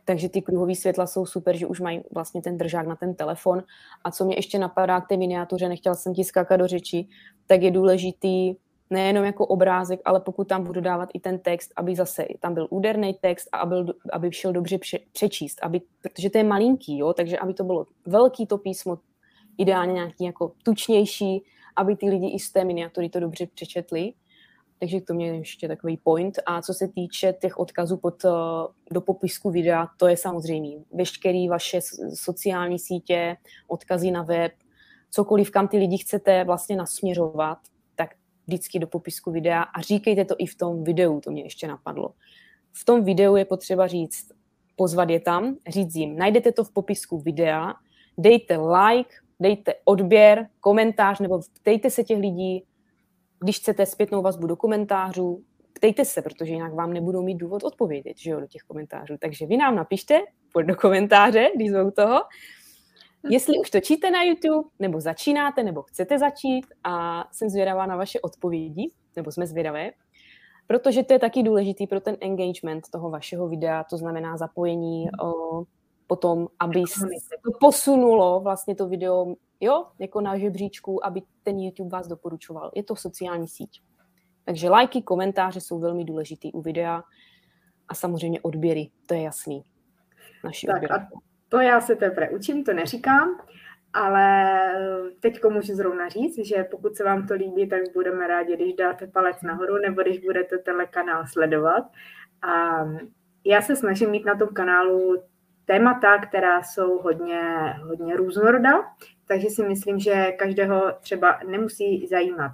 [0.05, 3.63] Takže ty kruhové světla jsou super, že už mají vlastně ten držák na ten telefon.
[4.03, 7.07] A co mě ještě napadá k té miniatuře, nechtěla jsem ti skákat do řeči,
[7.47, 8.55] tak je důležitý
[8.93, 12.67] nejenom jako obrázek, ale pokud tam budu dávat i ten text, aby zase tam byl
[12.69, 13.75] úderný text a aby,
[14.13, 17.85] aby šel dobře pře, přečíst, aby, protože to je malinký, jo, takže aby to bylo
[18.05, 18.97] velký to písmo,
[19.57, 21.43] ideálně nějaký jako tučnější,
[21.75, 24.13] aby ty lidi i z té miniatury to dobře přečetli.
[24.79, 26.39] Takže to mě ještě takový point.
[26.45, 28.29] A co se týče těch odkazů pod, eh,
[28.91, 31.79] do popisku videa, to je samozřejmě veškeré vaše
[32.13, 34.51] sociální sítě, odkazy na web,
[35.09, 37.57] cokoliv, kam ty lidi chcete vlastně nasměřovat,
[38.47, 42.13] vždycky do popisku videa a říkejte to i v tom videu, to mě ještě napadlo.
[42.73, 44.31] V tom videu je potřeba říct,
[44.75, 47.73] pozvat je tam, říct jim, najdete to v popisku videa,
[48.17, 52.63] dejte like, dejte odběr, komentář, nebo ptejte se těch lidí,
[53.39, 58.17] když chcete zpětnou vazbu do komentářů, ptejte se, protože jinak vám nebudou mít důvod odpovědět
[58.17, 59.17] že jo, do těch komentářů.
[59.19, 60.21] Takže vy nám napište,
[60.65, 62.21] do komentáře, když jsou toho,
[63.29, 68.19] Jestli už točíte na YouTube, nebo začínáte, nebo chcete začít a jsem zvědavá na vaše
[68.21, 69.91] odpovědi, nebo jsme zvědavé,
[70.67, 75.63] protože to je taky důležitý pro ten engagement toho vašeho videa, to znamená zapojení o,
[76.07, 77.07] potom, aby se
[77.43, 82.71] to posunulo vlastně to video, jo, jako na žebříčku, aby ten YouTube vás doporučoval.
[82.75, 83.81] Je to sociální síť.
[84.45, 87.03] Takže lajky, komentáře jsou velmi důležitý u videa
[87.87, 89.63] a samozřejmě odběry, to je jasný.
[90.43, 90.93] Naši tak odběry.
[90.93, 93.37] A to já se teprve učím, to neříkám,
[93.93, 94.49] ale
[95.19, 99.07] teď můžu zrovna říct, že pokud se vám to líbí, tak budeme rádi, když dáte
[99.07, 101.83] palec nahoru nebo když budete tenhle kanál sledovat.
[102.41, 102.83] A
[103.45, 105.23] já se snažím mít na tom kanálu
[105.65, 107.41] témata, která jsou hodně,
[107.83, 108.73] hodně různorodá,
[109.27, 112.51] takže si myslím, že každého třeba nemusí zajímat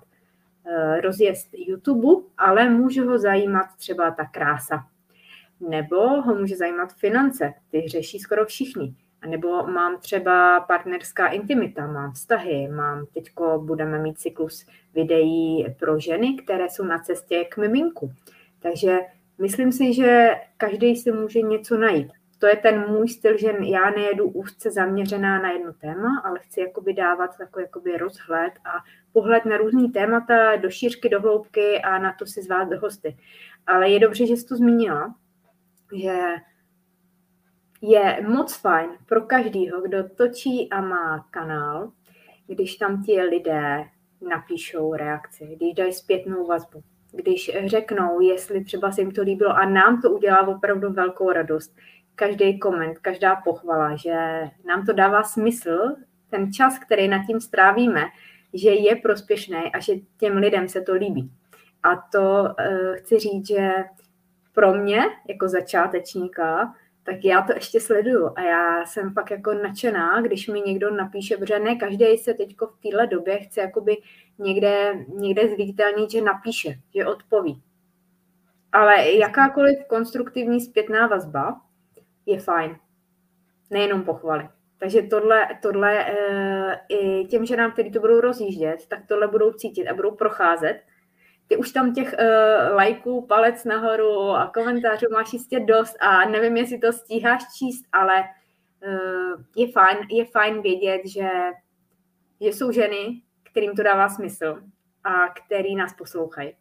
[0.67, 4.85] eh, rozjezd YouTube, ale může ho zajímat třeba ta krása
[5.59, 8.95] nebo ho může zajímat finance, ty řeší skoro všichni.
[9.21, 15.99] A nebo mám třeba partnerská intimita, mám vztahy, mám teďko budeme mít cyklus videí pro
[15.99, 18.11] ženy, které jsou na cestě k miminku.
[18.59, 18.97] Takže
[19.41, 22.11] myslím si, že každý si může něco najít.
[22.39, 26.59] To je ten můj styl, že já nejedu úzce zaměřená na jedno téma, ale chci
[26.59, 28.73] jakoby dávat takový jakoby rozhled a
[29.13, 33.17] pohled na různý témata, do šířky, do hloubky a na to si zvát hosty.
[33.67, 35.15] Ale je dobře, že jsi to zmínila,
[35.93, 36.35] že
[37.81, 41.91] je moc fajn pro každýho, kdo točí a má kanál,
[42.47, 43.83] když tam ti lidé
[44.29, 49.65] napíšou reakci, když dají zpětnou vazbu, když řeknou, jestli třeba se jim to líbilo a
[49.65, 51.75] nám to udělá opravdu velkou radost.
[52.15, 55.95] každý koment, každá pochvala, že nám to dává smysl,
[56.29, 58.05] ten čas, který nad tím strávíme,
[58.53, 61.31] že je prospěšný a že těm lidem se to líbí.
[61.83, 63.69] A to uh, chci říct, že
[64.59, 70.21] pro mě, jako začátečníka, tak já to ještě sleduju a já jsem fakt jako nadšená,
[70.21, 73.97] když mi někdo napíše, protože ne každý se teď v téhle době chce jakoby
[74.39, 77.61] někde, někde zviditelnit, že napíše, že odpoví.
[78.71, 81.61] Ale jakákoliv konstruktivní zpětná vazba
[82.25, 82.77] je fajn.
[83.69, 84.49] Nejenom pochvaly.
[84.77, 86.15] Takže tohle, tohle e,
[86.89, 90.81] i těm ženám, kteří to budou rozjíždět, tak tohle budou cítit a budou procházet.
[91.49, 92.27] Ty už tam těch e,
[92.73, 98.19] lajků, palec nahoru a komentářů máš jistě dost a nevím, jestli to stíháš číst, ale
[98.19, 98.25] e,
[99.55, 101.29] je, fajn, je fajn vědět, že,
[102.41, 104.61] že jsou ženy, kterým to dává smysl
[105.03, 106.53] a který nás poslouchají.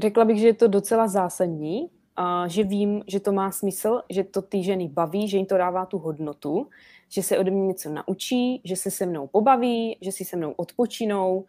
[0.00, 4.24] Řekla bych, že je to docela zásadní, a že vím, že to má smysl, že
[4.24, 6.68] to ty ženy baví, že jim to dává tu hodnotu,
[7.08, 10.52] že se ode mě něco naučí, že se se mnou pobaví, že si se mnou
[10.52, 11.44] odpočinou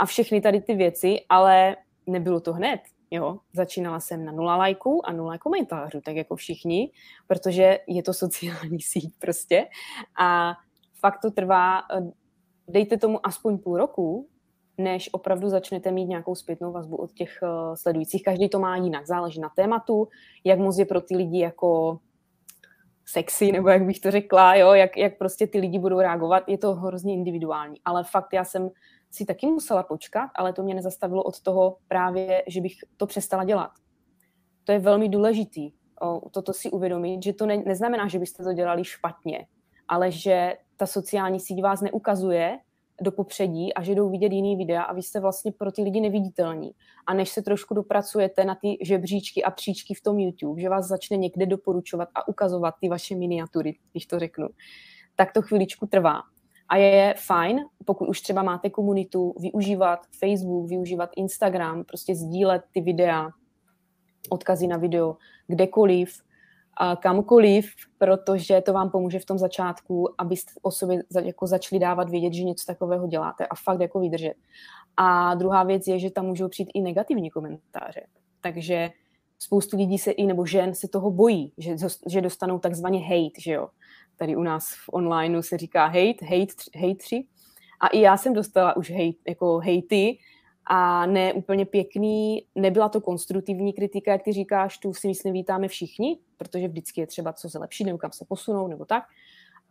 [0.00, 2.80] a všechny tady ty věci, ale nebylo to hned.
[3.10, 6.90] Jo, začínala jsem na nula lajků a nula komentářů, tak jako všichni,
[7.26, 9.66] protože je to sociální síť prostě.
[10.20, 10.54] A
[11.00, 11.82] fakt to trvá,
[12.68, 14.28] dejte tomu aspoň půl roku,
[14.78, 18.22] než opravdu začnete mít nějakou zpětnou vazbu od těch uh, sledujících.
[18.22, 20.08] Každý to má jinak, záleží na tématu,
[20.44, 21.98] jak moc je pro ty lidi jako
[23.06, 26.58] sexy, nebo jak bych to řekla, jo, jak, jak prostě ty lidi budou reagovat, je
[26.58, 27.80] to hrozně individuální.
[27.84, 28.70] Ale fakt já jsem
[29.10, 33.44] si taky musela počkat, ale to mě nezastavilo od toho právě, že bych to přestala
[33.44, 33.70] dělat.
[34.64, 35.72] To je velmi důležitý,
[36.30, 39.46] toto si uvědomit, že to ne, neznamená, že byste to dělali špatně,
[39.88, 42.58] ale že ta sociální síť vás neukazuje
[43.02, 46.00] do popředí a že jdou vidět jiný videa a vy jste vlastně pro ty lidi
[46.00, 46.70] neviditelní.
[47.06, 50.86] A než se trošku dopracujete na ty žebříčky a příčky v tom YouTube, že vás
[50.86, 54.48] začne někde doporučovat a ukazovat ty vaše miniatury, když to řeknu,
[55.16, 56.22] tak to chviličku trvá.
[56.70, 62.80] A je fajn, pokud už třeba máte komunitu, využívat Facebook, využívat Instagram, prostě sdílet ty
[62.80, 63.30] videa,
[64.30, 66.22] odkazy na video kdekoliv,
[67.00, 72.32] kamkoliv, protože to vám pomůže v tom začátku, abyste o sobě jako začali dávat vědět,
[72.32, 74.34] že něco takového děláte a fakt jako vydržet.
[74.96, 78.06] A druhá věc je, že tam můžou přijít i negativní komentáře.
[78.40, 78.90] Takže
[79.38, 83.52] spoustu lidí se i, nebo žen se toho bojí, že, že dostanou takzvaně hate, že
[83.52, 83.68] jo.
[84.20, 87.16] Tady u nás v onlineu se říká hate, hate, hate
[87.80, 90.18] A i já jsem dostala už hate, jako hejty,
[90.66, 92.44] a ne úplně pěkný.
[92.54, 97.06] Nebyla to konstruktivní kritika, jak ty říkáš, tu si myslím vítáme všichni, protože vždycky je
[97.06, 99.04] třeba co zlepšit, nebo kam se posunout, nebo tak.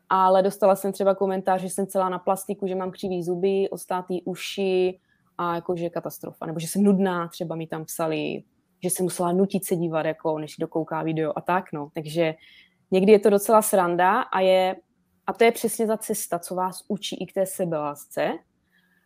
[0.10, 4.22] Ale dostala jsem třeba komentář, že jsem celá na plastiku, že mám křivý zuby, ostátý
[4.24, 5.00] uši
[5.38, 6.46] a jakože katastrofa.
[6.46, 8.44] Nebo že jsem nudná, třeba mi tam psali,
[8.84, 11.66] že jsem musela nutit se dívat, jako, než dokouká video a tak.
[11.74, 11.90] No.
[11.94, 12.36] Takže
[12.91, 14.75] někdy je to docela sranda a je
[15.28, 18.34] a to je přesně ta cesta, co vás učí i k té sebelásce,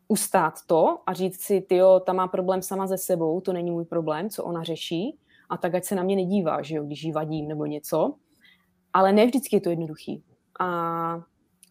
[0.07, 3.85] ustát to a říct si, ty ta má problém sama ze sebou, to není můj
[3.85, 5.17] problém, co ona řeší,
[5.49, 8.13] a tak ať se na mě nedívá, že jo, když jí vadím nebo něco.
[8.93, 10.23] Ale ne vždycky je to jednoduchý.
[10.59, 11.21] A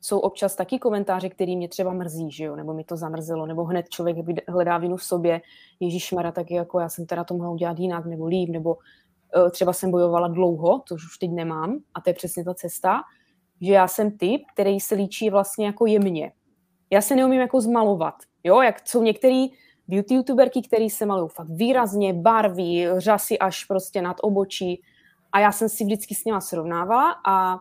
[0.01, 3.64] jsou občas taky komentáře, který mě třeba mrzí, že jo, nebo mi to zamrzelo, nebo
[3.64, 4.16] hned člověk
[4.48, 5.40] hledá vinu v sobě,
[5.81, 8.77] Ježíš Mara, tak jako já jsem teda to mohla udělat jinak, nebo líp, nebo
[9.51, 13.01] třeba jsem bojovala dlouho, což už teď nemám, a to je přesně ta cesta,
[13.61, 16.33] že já jsem typ, který se líčí vlastně jako jemně.
[16.90, 18.14] Já se neumím jako zmalovat,
[18.45, 19.49] jo, jak jsou některý
[19.88, 24.83] beauty youtuberky, který se malují fakt výrazně, barví, řasy až prostě nad obočí
[25.33, 27.57] a já jsem si vždycky s nima srovnávala a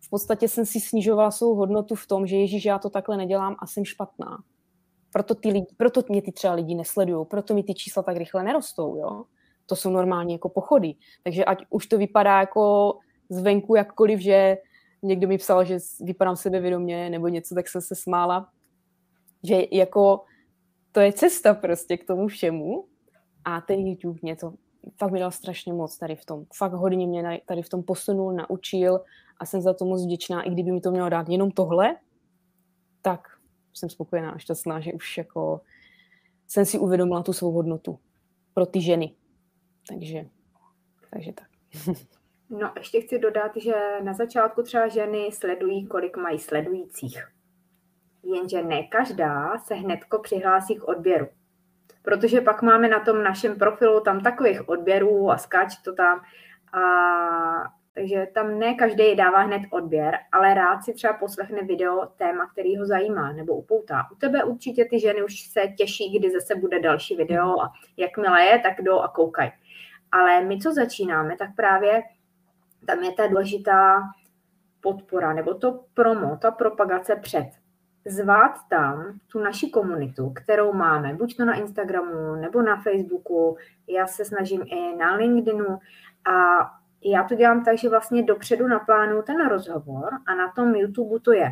[0.00, 3.56] v podstatě jsem si snižovala svou hodnotu v tom, že Ježíš, já to takhle nedělám
[3.58, 4.38] a jsem špatná.
[5.12, 8.42] Proto, ty lidi, proto mě ty třeba lidi nesledují, proto mi ty čísla tak rychle
[8.42, 9.24] nerostou, jo.
[9.66, 10.94] To jsou normálně jako pochody.
[11.22, 12.98] Takže ať už to vypadá jako
[13.28, 14.56] zvenku jakkoliv, že
[15.02, 18.48] někdo mi psal, že vypadám sebevědomě nebo něco, tak jsem se smála,
[19.42, 20.24] že jako
[20.92, 22.84] to je cesta prostě k tomu všemu
[23.44, 24.52] a ten YouTube mě to
[24.98, 26.44] fakt mi dal strašně moc tady v tom.
[26.54, 29.00] Fakt hodně mě tady v tom posunul, naučil
[29.38, 30.42] a jsem za to moc vděčná.
[30.42, 31.96] I kdyby mi to mělo dát jenom tohle,
[33.02, 33.20] tak
[33.74, 35.60] jsem spokojená a šťastná, že už jako
[36.48, 37.98] jsem si uvědomila tu svou hodnotu
[38.54, 39.14] pro ty ženy.
[39.88, 40.26] Takže,
[41.10, 41.48] takže tak.
[42.50, 47.36] No, ještě chci dodat, že na začátku třeba ženy sledují, kolik mají sledujících
[48.34, 51.26] jenže ne každá se hnedko přihlásí k odběru.
[52.02, 56.20] Protože pak máme na tom našem profilu tam takových odběrů a skáče to tam.
[56.72, 56.80] A,
[57.94, 62.76] takže tam ne každý dává hned odběr, ale rád si třeba poslechne video téma, který
[62.76, 64.02] ho zajímá nebo upoutá.
[64.12, 68.44] U tebe určitě ty ženy už se těší, kdy zase bude další video a jakmile
[68.44, 69.50] je, tak jdou a koukaj.
[70.16, 72.02] Ale my, co začínáme, tak právě
[72.86, 74.02] tam je ta důležitá
[74.80, 77.50] podpora nebo to promo, ta propagace před.
[78.04, 83.56] Zvát tam tu naši komunitu, kterou máme, buď to na Instagramu nebo na Facebooku,
[83.88, 85.78] já se snažím i na LinkedInu
[86.24, 86.36] a
[87.04, 91.32] já to dělám tak, že vlastně dopředu naplánuju ten rozhovor a na tom YouTube to
[91.32, 91.50] je.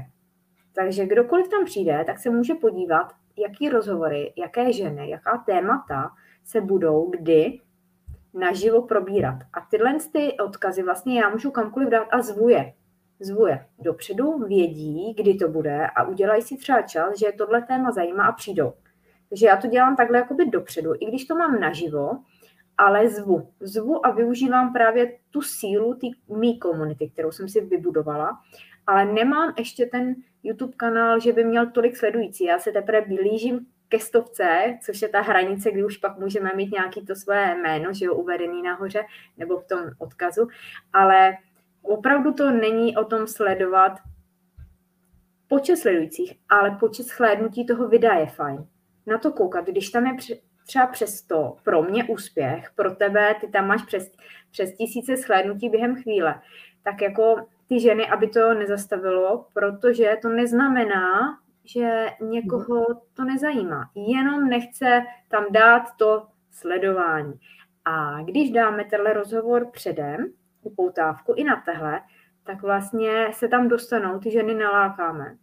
[0.75, 6.11] Takže kdokoliv tam přijde, tak se může podívat, jaký rozhovory, jaké ženy, jaká témata
[6.45, 7.61] se budou kdy
[8.35, 9.39] naživo probírat.
[9.53, 12.72] A tyhle ty odkazy vlastně já můžu kamkoliv dát a zvu je.
[13.20, 17.91] Zvu je dopředu, vědí, kdy to bude a udělají si třeba čas, že tohle téma
[17.91, 18.72] zajímá a přijdou.
[19.28, 22.11] Takže já to dělám takhle jakoby dopředu, i když to mám naživo,
[22.78, 23.49] ale zvu.
[23.61, 26.07] Zvu a využívám právě tu sílu té
[26.37, 28.41] mý komunity, kterou jsem si vybudovala,
[28.87, 32.45] ale nemám ještě ten YouTube kanál, že by měl tolik sledující.
[32.45, 36.72] Já se teprve blížím ke stovce, což je ta hranice, kdy už pak můžeme mít
[36.72, 39.05] nějaký to své jméno, že jo, uvedený nahoře,
[39.36, 40.49] nebo v tom odkazu,
[40.92, 41.36] ale
[41.82, 43.92] opravdu to není o tom sledovat
[45.49, 48.66] počet sledujících, ale počet shlédnutí toho videa je fajn.
[49.07, 50.16] Na to koukat, když tam je
[50.66, 54.11] třeba přes to pro mě úspěch, pro tebe, ty tam máš přes,
[54.51, 56.40] přes tisíce shlédnutí během chvíle,
[56.84, 63.91] tak jako ty ženy, aby to nezastavilo, protože to neznamená, že někoho to nezajímá.
[63.95, 67.35] Jenom nechce tam dát to sledování.
[67.85, 72.01] A když dáme tenhle rozhovor předem, upoutávku i na tehle,
[72.45, 75.37] tak vlastně se tam dostanou, ty ženy nalákáme.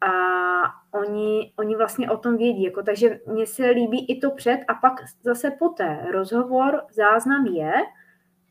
[0.00, 0.10] A
[0.98, 2.62] oni, oni vlastně o tom vědí.
[2.62, 4.92] Jako, takže mně se líbí i to před a pak
[5.22, 6.06] zase poté.
[6.12, 7.72] Rozhovor, záznam je,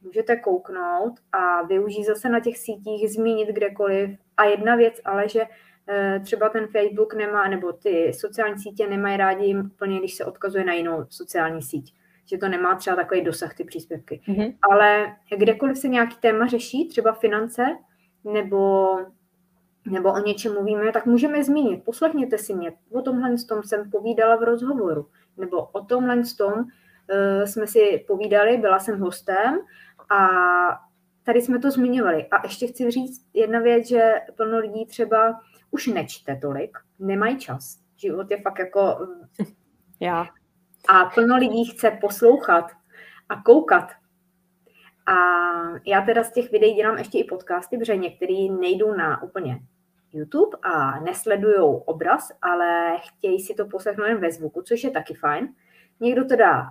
[0.02, 4.20] můžete kouknout a využít zase na těch sítích, zmínit kdekoliv.
[4.38, 5.45] A jedna věc ale, že
[6.24, 10.74] třeba ten Facebook nemá, nebo ty sociální sítě nemají rádi úplně, když se odkazuje na
[10.74, 11.96] jinou sociální síť.
[12.26, 14.22] Že to nemá třeba takový dosah ty příspěvky.
[14.28, 14.56] Mm-hmm.
[14.72, 17.66] Ale kdekoliv se nějaký téma řeší, třeba finance,
[18.24, 18.89] nebo,
[19.86, 21.84] nebo o něčem mluvíme, tak můžeme zmínit.
[21.84, 22.74] Poslechněte si mě.
[22.92, 25.08] O tomhle tom jsem povídala v rozhovoru.
[25.38, 29.60] Nebo o tomhle tom uh, jsme si povídali, byla jsem hostem
[30.10, 30.28] a
[31.24, 32.28] tady jsme to zmiňovali.
[32.28, 35.39] A ještě chci říct jedna věc, že plno lidí třeba
[35.72, 37.80] už nečte tolik, nemají čas.
[37.97, 39.07] Život je fakt jako...
[39.99, 40.28] Já.
[40.89, 42.72] A plno lidí chce poslouchat
[43.30, 43.91] a koukat.
[45.05, 45.15] A
[45.86, 49.59] já teda z těch videí dělám ještě i podcasty, protože některý nejdou na úplně
[50.13, 55.13] YouTube a nesledují obraz, ale chtějí si to poslechnout jen ve zvuku, což je taky
[55.13, 55.53] fajn.
[55.99, 56.67] Někdo teda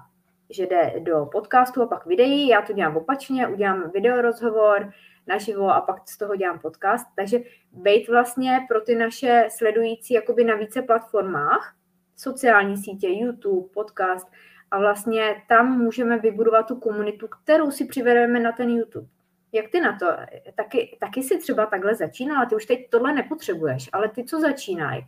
[0.51, 4.93] že jde do podcastu a pak videí, já to dělám opačně, udělám videorozhovor
[5.31, 7.39] naživo a pak z toho dělám podcast, takže
[7.73, 11.75] být vlastně pro ty naše sledující jakoby na více platformách,
[12.17, 14.29] sociální sítě, YouTube, podcast
[14.71, 19.07] a vlastně tam můžeme vybudovat tu komunitu, kterou si přivedeme na ten YouTube.
[19.53, 20.07] Jak ty na to?
[20.55, 25.07] Taky, taky si třeba takhle začínala, ty už teď tohle nepotřebuješ, ale ty, co začínají,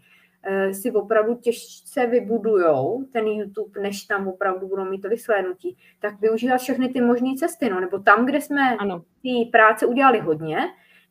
[0.73, 6.57] si opravdu těžce vybudujou ten YouTube, než tam opravdu budou mít tolik slédnutí, tak využívat
[6.57, 8.77] všechny ty možné cesty, no, nebo tam, kde jsme
[9.23, 10.59] ty práce udělali hodně,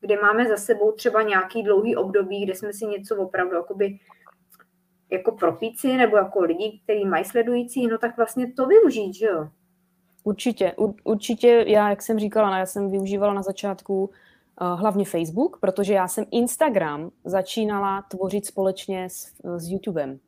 [0.01, 3.99] kde máme za sebou třeba nějaký dlouhý období, kde jsme si něco opravdu jakoby
[5.11, 9.47] jako propíci nebo jako lidi, kteří mají sledující, no tak vlastně to využít, že jo?
[10.23, 10.73] Určitě,
[11.03, 14.30] určitě, já, jak jsem říkala, já jsem využívala na začátku Eh,
[14.75, 20.19] hlavně Facebook, protože já jsem Instagram začínala tvořit společně s, s YouTubem.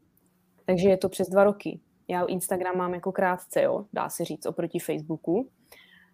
[0.66, 1.80] Takže je to přes dva roky.
[2.08, 5.50] Já Instagram mám jako krátce, jo, dá se říct, oproti Facebooku.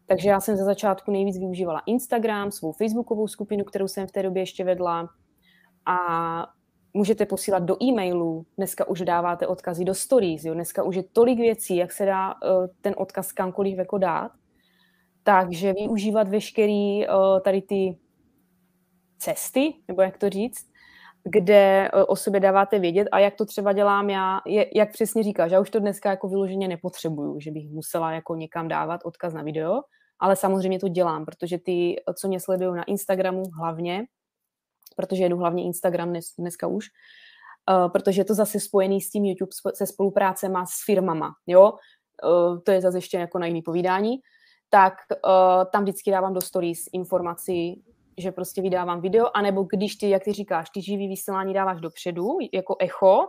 [0.05, 4.23] Takže já jsem za začátku nejvíc využívala Instagram, svou Facebookovou skupinu, kterou jsem v té
[4.23, 5.09] době ještě vedla.
[5.85, 5.97] A
[6.93, 10.53] můžete posílat do e-mailu, dneska už dáváte odkazy do stories, jo?
[10.53, 14.31] dneska už je tolik věcí, jak se dá uh, ten odkaz kamkoliv jako dát.
[15.23, 17.97] Takže využívat veškerý uh, tady ty
[19.19, 20.69] cesty, nebo jak to říct,
[21.23, 25.23] kde uh, o sobě dáváte vědět a jak to třeba dělám já, je, jak přesně
[25.23, 29.33] říkáš, já už to dneska jako vyloženě nepotřebuju, že bych musela jako někam dávat odkaz
[29.33, 29.81] na video,
[30.19, 34.05] ale samozřejmě to dělám, protože ty, co mě sledují na Instagramu hlavně,
[34.95, 36.85] protože jedu hlavně Instagram dnes, dneska už,
[37.69, 42.59] uh, protože je to zase spojený s tím YouTube se spoluprácema s firmama, jo, uh,
[42.65, 44.17] to je zase ještě jako na jiný povídání,
[44.69, 44.93] tak
[45.25, 47.75] uh, tam vždycky dávám do stories informaci,
[48.19, 52.27] že prostě vydávám video, anebo když ty, jak ty říkáš, ty živý vysílání dáváš dopředu,
[52.53, 53.27] jako echo,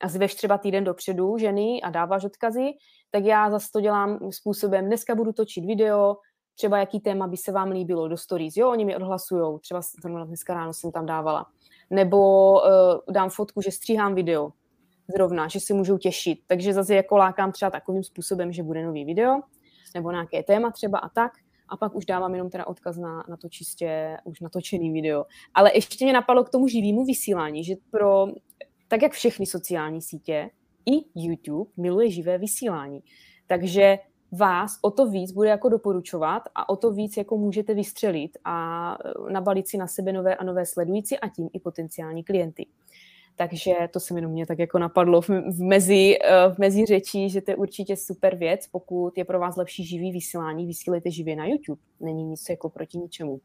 [0.00, 2.70] a zveš třeba týden dopředu ženy a dáváš odkazy,
[3.10, 6.16] tak já zase to dělám způsobem, dneska budu točit video,
[6.54, 9.80] třeba jaký téma by se vám líbilo do stories, jo, oni mi odhlasujou, třeba
[10.24, 11.46] dneska ráno jsem tam dávala,
[11.90, 14.52] nebo uh, dám fotku, že stříhám video,
[15.14, 19.04] zrovna, že si můžou těšit, takže zase jako lákám třeba takovým způsobem, že bude nový
[19.04, 19.40] video,
[19.94, 21.32] nebo nějaké téma třeba a tak.
[21.70, 25.24] A pak už dávám jenom teda odkaz na, na to čistě už natočený video.
[25.54, 28.26] Ale ještě mě napadlo k tomu živému vysílání, že pro,
[28.88, 30.50] tak jak všechny sociální sítě,
[30.86, 33.00] i YouTube miluje živé vysílání.
[33.46, 33.98] Takže
[34.32, 38.98] vás o to víc bude jako doporučovat a o to víc jako můžete vystřelit a
[39.32, 42.66] nabalit si na sebe nové a nové sledující a tím i potenciální klienty.
[43.40, 47.30] Takže to se mi mě tak jako napadlo v, v, mezi, e, v mezi řečí,
[47.30, 51.36] že to je určitě super věc, pokud je pro vás lepší živý vysílání, vysílejte živě
[51.36, 51.80] na YouTube.
[52.00, 53.40] Není nic jako proti ničemu.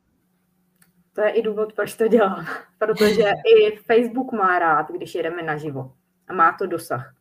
[1.13, 2.45] To je i důvod, proč to dělám.
[2.77, 5.91] Protože i Facebook má rád, když jedeme naživo.
[6.27, 7.15] A má to dosah.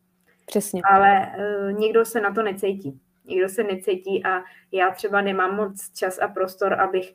[0.45, 0.81] Přesně.
[0.91, 2.99] Ale uh, někdo se na to necítí.
[3.25, 7.13] Někdo se necítí a já třeba nemám moc čas a prostor, abych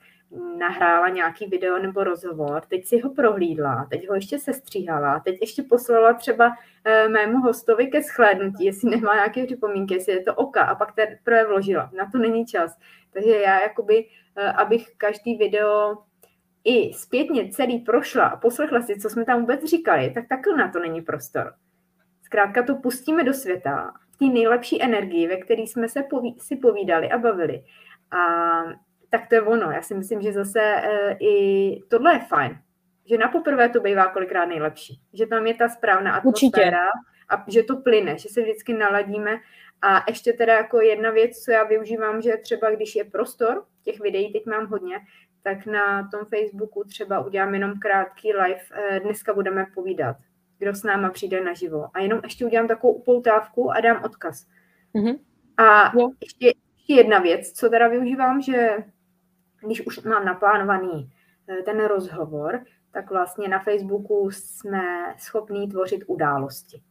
[0.58, 5.62] nahrála nějaký video nebo rozhovor, teď si ho prohlídla, teď ho ještě sestříhala, teď ještě
[5.62, 10.62] poslala třeba uh, mému hostovi ke shlédnutí, jestli nemá nějaké připomínky, jestli je to oka
[10.62, 11.90] a pak teprve vložila.
[11.96, 12.78] Na to není čas.
[13.12, 15.98] Takže já jakoby, uh, abych každý video
[16.64, 20.72] i zpětně celý prošla a poslechla si, co jsme tam vůbec říkali, tak takhle na
[20.72, 21.52] to není prostor.
[22.22, 26.56] Zkrátka to pustíme do světa v té nejlepší energii, ve které jsme se poví, si
[26.56, 27.64] povídali a bavili.
[28.10, 28.18] A
[29.11, 29.70] tak to je ono.
[29.70, 32.58] Já si myslím, že zase e, i tohle je fajn.
[33.06, 35.00] Že na poprvé to bývá kolikrát nejlepší.
[35.12, 36.86] Že tam je ta správná atmosféra Určitě.
[37.28, 39.38] a že to plyne, že se vždycky naladíme.
[39.82, 44.00] A ještě teda jako jedna věc, co já využívám, že třeba když je prostor, těch
[44.00, 44.98] videí teď mám hodně,
[45.42, 48.61] tak na tom Facebooku třeba udělám jenom krátký live.
[48.72, 50.16] E, dneska budeme povídat
[50.61, 51.86] kdo s náma přijde naživo.
[51.94, 54.46] A jenom ještě udělám takovou upoutávku a dám odkaz.
[54.94, 55.18] Mm-hmm.
[55.56, 56.12] A no.
[56.20, 58.76] ještě, ještě jedna věc, co teda využívám, že
[59.66, 61.11] když už mám naplánovaný
[61.48, 62.61] eh, ten rozhovor,
[62.92, 66.82] tak vlastně na Facebooku jsme schopní tvořit události.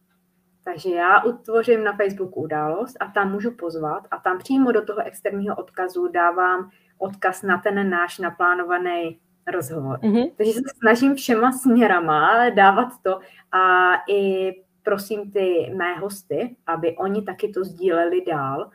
[0.64, 5.06] Takže já utvořím na Facebooku událost a tam můžu pozvat a tam přímo do toho
[5.06, 9.98] externího odkazu dávám odkaz na ten náš naplánovaný rozhovor.
[10.00, 10.32] Mm-hmm.
[10.36, 13.20] Takže se snažím všema směrama dávat to
[13.52, 14.52] a i
[14.82, 18.70] prosím ty mé hosty, aby oni taky to sdíleli dál,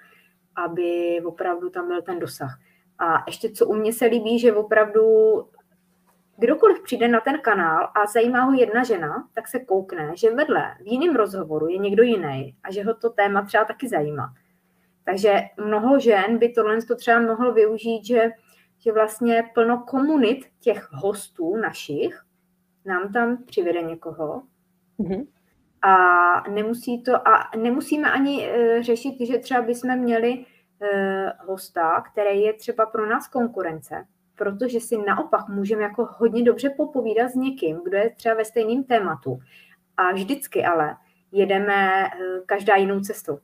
[0.55, 2.59] aby opravdu tam byl ten dosah.
[2.99, 5.01] A ještě co u mě se líbí, že opravdu
[6.37, 10.75] kdokoliv přijde na ten kanál a zajímá ho jedna žena, tak se koukne, že vedle
[10.81, 14.33] v jiném rozhovoru je někdo jiný a že ho to téma třeba taky zajímá.
[15.03, 18.29] Takže mnoho žen by tohle to třeba mohlo využít, že
[18.85, 22.23] že vlastně plno komunit těch hostů našich
[22.85, 24.43] nám tam přivede někoho.
[24.99, 25.27] Mm-hmm.
[25.81, 30.45] A nemusí to, a nemusíme ani uh, řešit, že třeba bychom měli
[31.47, 34.05] hosta, který je třeba pro nás konkurence,
[34.35, 38.83] protože si naopak můžeme jako hodně dobře popovídat s někým, kdo je třeba ve stejném
[38.83, 39.39] tématu.
[39.97, 40.97] A vždycky ale
[41.31, 43.39] jedeme uh, každá jinou cestou.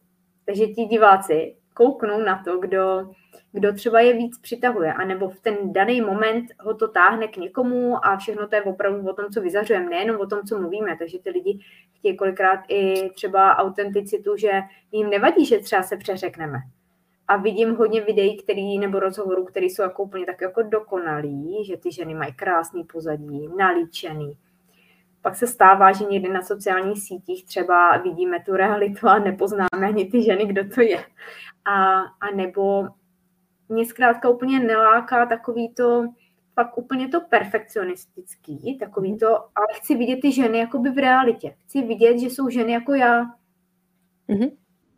[0.46, 3.12] Takže ti diváci kouknou na to, kdo
[3.54, 8.06] kdo třeba je víc přitahuje, anebo v ten daný moment ho to táhne k někomu
[8.06, 10.98] a všechno to je opravdu o tom, co vyzařujeme, nejenom o tom, co mluvíme.
[10.98, 11.60] Takže ty lidi
[11.94, 14.52] chtějí kolikrát i třeba autenticitu, že
[14.92, 16.58] jim nevadí, že třeba se přeřekneme.
[17.32, 21.78] A vidím hodně videí, který, nebo rozhovorů, které jsou jako úplně tak jako dokonalý, že
[21.78, 24.38] ty ženy mají krásný pozadí, nalíčený.
[25.22, 30.06] Pak se stává, že někdy na sociálních sítích třeba vidíme tu realitu a nepoznáme ani
[30.06, 31.06] ty ženy, kdo to je.
[31.66, 32.88] A, a nebo
[33.70, 36.06] mě zkrátka úplně neláká takový to,
[36.54, 41.56] fakt úplně to perfekcionistický, takový to, ale chci vidět ty ženy jakoby v realitě.
[41.66, 43.24] Chci vidět, že jsou ženy jako já.
[44.30, 44.52] Mm-hmm.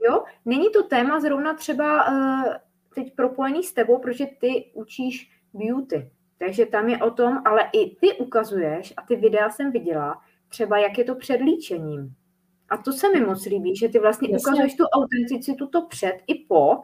[0.10, 0.24] Jo?
[0.46, 2.54] Není to téma zrovna třeba uh,
[2.96, 6.12] teď propojený s tebou, protože ty učíš beauty.
[6.38, 10.78] Takže tam je o tom, ale i ty ukazuješ, a ty videa jsem viděla, třeba
[10.78, 12.14] jak je to před líčením.
[12.70, 14.48] A to se mi moc líbí, že ty vlastně Jasně.
[14.48, 16.84] ukazuješ tu autenticitu to před i po,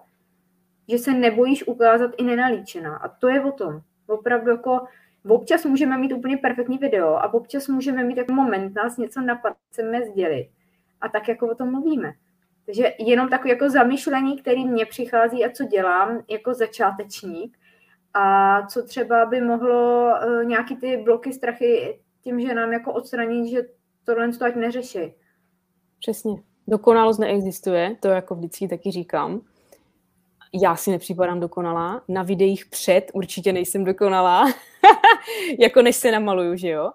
[0.89, 2.97] že se nebojíš ukázat i nenalíčená.
[2.97, 3.81] A to je o tom.
[4.07, 4.79] Opravdu jako
[5.27, 9.57] občas můžeme mít úplně perfektní video a občas můžeme mít jako moment, nás něco napadne,
[9.69, 10.49] chceme sdělit.
[11.01, 12.13] A tak jako o tom mluvíme.
[12.69, 17.57] Takže jenom takové jako zamyšlení, který mně přichází a co dělám jako začátečník
[18.13, 23.49] a co třeba by mohlo uh, nějaký ty bloky, strachy tím, že nám jako odstranit,
[23.49, 23.61] že
[24.03, 25.13] tohle to ať neřeší.
[25.99, 26.33] Přesně.
[26.67, 29.41] Dokonalost neexistuje, to jako vždycky taky říkám
[30.53, 34.45] já si nepřipadám dokonalá, na videích před určitě nejsem dokonalá,
[35.59, 36.91] jako než se namaluju, že jo?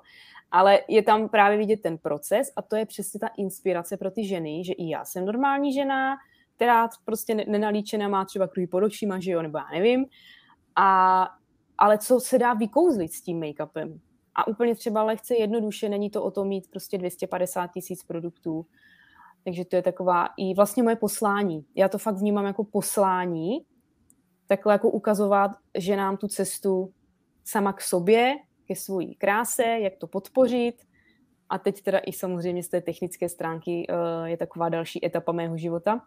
[0.55, 4.27] Ale je tam právě vidět ten proces a to je přesně ta inspirace pro ty
[4.27, 6.17] ženy, že i já jsem normální žena,
[6.57, 10.07] která prostě nenalíčená má třeba kruhy pod očima, že jo, nebo já nevím.
[10.77, 11.29] A,
[11.79, 14.01] ale co se dá vykouzlit s tím make-upem?
[14.35, 18.67] A úplně třeba lehce jednoduše, není to o tom mít prostě 250 tisíc produktů,
[19.45, 21.65] takže to je taková i vlastně moje poslání.
[21.75, 23.67] Já to fakt vnímám jako poslání
[24.47, 26.93] takhle jako ukazovat, že nám tu cestu
[27.45, 28.35] sama k sobě,
[28.67, 30.75] ke svojí kráse, jak to podpořit.
[31.49, 35.57] A teď teda i samozřejmě z té technické stránky uh, je taková další etapa mého
[35.57, 36.01] života.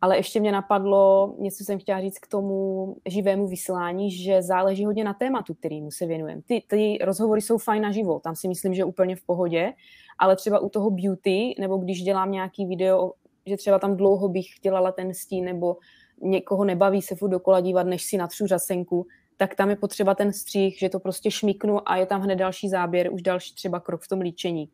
[0.00, 5.04] Ale ještě mě napadlo, něco jsem chtěla říct k tomu živému vysílání, že záleží hodně
[5.04, 6.42] na tématu, kterýmu se věnujeme.
[6.42, 9.72] Ty, ty rozhovory jsou fajn na živo, tam si myslím, že úplně v pohodě,
[10.18, 13.12] ale třeba u toho beauty, nebo když dělám nějaký video,
[13.46, 15.76] že třeba tam dlouho bych dělala ten stín, nebo
[16.22, 19.06] někoho nebaví se furt dokola dívat, než si natřu řasenku,
[19.42, 22.68] tak tam je potřeba ten střih, že to prostě šmiknu a je tam hned další
[22.68, 24.68] záběr, už další třeba krok v tom líčení.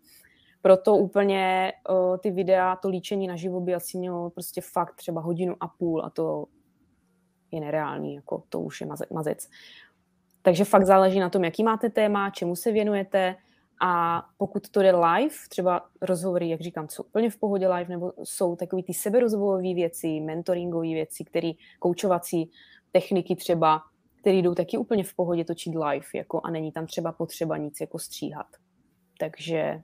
[0.63, 5.57] Proto úplně uh, ty videa, to líčení naživo by asi mělo prostě fakt třeba hodinu
[5.61, 6.47] a půl a to
[7.51, 9.49] je nereálný, jako to už je mazec.
[10.43, 13.37] Takže fakt záleží na tom, jaký máte téma, čemu se věnujete
[13.81, 18.13] a pokud to jde live, třeba rozhovory, jak říkám, jsou úplně v pohodě live, nebo
[18.25, 22.51] jsou takový ty seberozvojové věci, mentoringové věci, které koučovací
[22.93, 23.83] techniky třeba,
[24.29, 27.81] které jdou taky úplně v pohodě točit live, jako a není tam třeba potřeba nic
[27.81, 28.47] jako stříhat.
[29.21, 29.83] Takže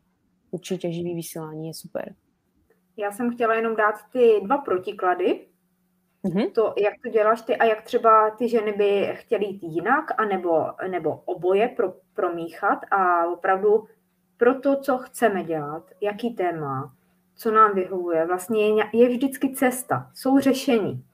[0.50, 2.14] určitě živý vysílání je super.
[2.96, 5.46] Já jsem chtěla jenom dát ty dva protiklady,
[6.24, 6.52] mm-hmm.
[6.52, 10.66] to, jak to děláš ty a jak třeba ty ženy by chtěly jít jinak, anebo,
[10.90, 13.84] nebo oboje pro, promíchat a opravdu
[14.36, 16.94] pro to, co chceme dělat, jaký téma,
[17.34, 21.04] co nám vyhovuje, vlastně je, je vždycky cesta, jsou řešení.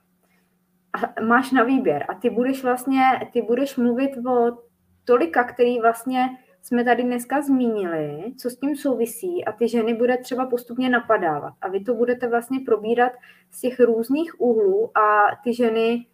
[1.27, 4.59] Máš na výběr a ty budeš vlastně, ty budeš mluvit o
[5.05, 6.29] tolika, který vlastně
[6.63, 11.55] jsme tady dneska zmínili, co s tím souvisí a ty ženy bude třeba postupně napadávat.
[11.61, 13.13] A vy to budete vlastně probírat
[13.51, 16.07] z těch různých úhlů a ty ženy,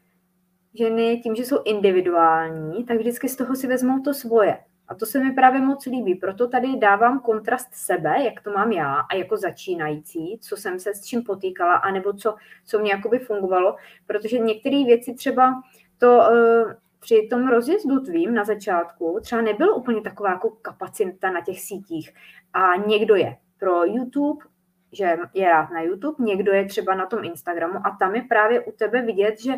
[0.74, 4.58] ženy tím, že jsou individuální, tak vždycky z toho si vezmou to svoje.
[4.88, 8.72] A to se mi právě moc líbí, proto tady dávám kontrast sebe, jak to mám
[8.72, 12.34] já a jako začínající, co jsem se s čím potýkala, anebo co,
[12.64, 13.76] co mě jakoby fungovalo,
[14.06, 15.62] protože některé věci třeba
[15.98, 21.40] to uh, při tom rozjezdu tvým na začátku třeba nebylo úplně taková jako kapacita na
[21.40, 22.14] těch sítích.
[22.52, 24.44] A někdo je pro YouTube,
[24.92, 28.60] že je rád na YouTube, někdo je třeba na tom Instagramu a tam je právě
[28.60, 29.52] u tebe vidět, že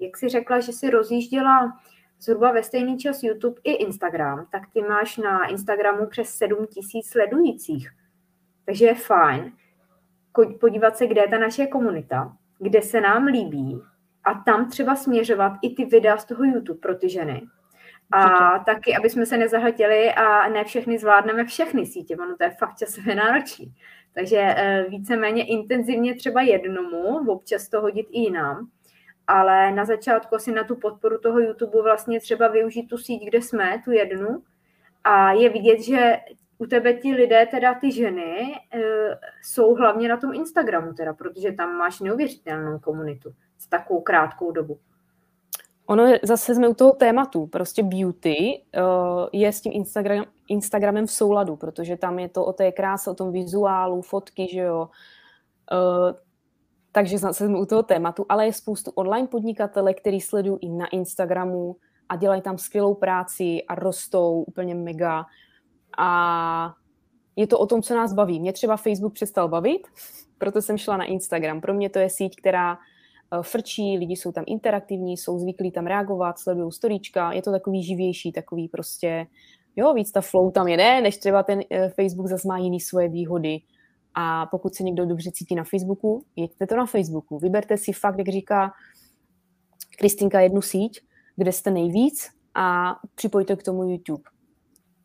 [0.00, 1.78] jak jsi řekla, že si rozjížděla
[2.24, 7.08] zhruba ve stejný čas YouTube i Instagram, tak ty máš na Instagramu přes 7 tisíc
[7.08, 7.90] sledujících.
[8.66, 9.52] Takže je fajn
[10.60, 13.80] podívat se, kde je ta naše komunita, kde se nám líbí
[14.24, 17.42] a tam třeba směřovat i ty videa z toho YouTube pro ty ženy.
[18.12, 22.50] A taky, aby jsme se nezahltili a ne všechny zvládneme všechny sítě, ono to je
[22.50, 23.74] fakt časově náročný.
[24.14, 28.68] Takže eh, víceméně intenzivně třeba jednomu, občas to hodit i jinam,
[29.26, 33.42] ale na začátku asi na tu podporu toho YouTube vlastně třeba využít tu síť, kde
[33.42, 34.42] jsme, tu jednu,
[35.04, 36.16] a je vidět, že
[36.58, 41.52] u tebe ti lidé, teda ty ženy, eh, jsou hlavně na tom Instagramu, teda, protože
[41.52, 44.78] tam máš neuvěřitelnou komunitu s takovou krátkou dobu.
[45.86, 51.06] Ono je, zase jsme u toho tématu, prostě beauty uh, je s tím Instagram, Instagramem
[51.06, 54.88] v souladu, protože tam je to o té kráse, o tom vizuálu, fotky, že jo.
[55.72, 56.16] Uh,
[56.94, 61.76] takže jsme u toho tématu, ale je spoustu online podnikatele, který sledují i na Instagramu
[62.08, 65.24] a dělají tam skvělou práci a rostou úplně mega.
[65.98, 66.74] A
[67.36, 68.40] je to o tom, co nás baví.
[68.40, 69.86] Mě třeba Facebook přestal bavit,
[70.38, 71.60] proto jsem šla na Instagram.
[71.60, 72.78] Pro mě to je síť, která
[73.32, 77.82] Eh, frčí, lidi jsou tam interaktivní, jsou zvyklí tam reagovat, sledují storíčka, je to takový
[77.82, 79.26] živější, takový prostě,
[79.76, 83.08] jo, víc ta flow tam jede, než třeba ten eh, Facebook zase má jiný svoje
[83.08, 83.58] výhody.
[84.14, 87.38] A pokud se někdo dobře cítí na Facebooku, jeďte to na Facebooku.
[87.38, 88.72] Vyberte si fakt, jak říká
[89.98, 91.00] Kristinka, jednu síť,
[91.36, 94.22] kde jste nejvíc a připojte k tomu YouTube.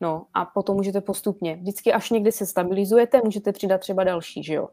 [0.01, 1.55] No a potom můžete postupně.
[1.55, 4.68] Vždycky až někdy se stabilizujete, můžete přidat třeba další, že jo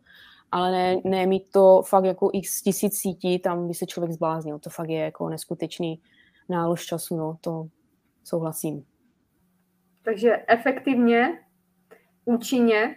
[0.52, 4.58] ale ne, ne mít to fakt jako x tisíc sítí, tam by se člověk zbláznil.
[4.58, 6.00] To fakt je jako neskutečný
[6.48, 7.66] nálož času, no, to
[8.24, 8.84] souhlasím.
[10.04, 11.40] Takže efektivně,
[12.24, 12.96] účinně,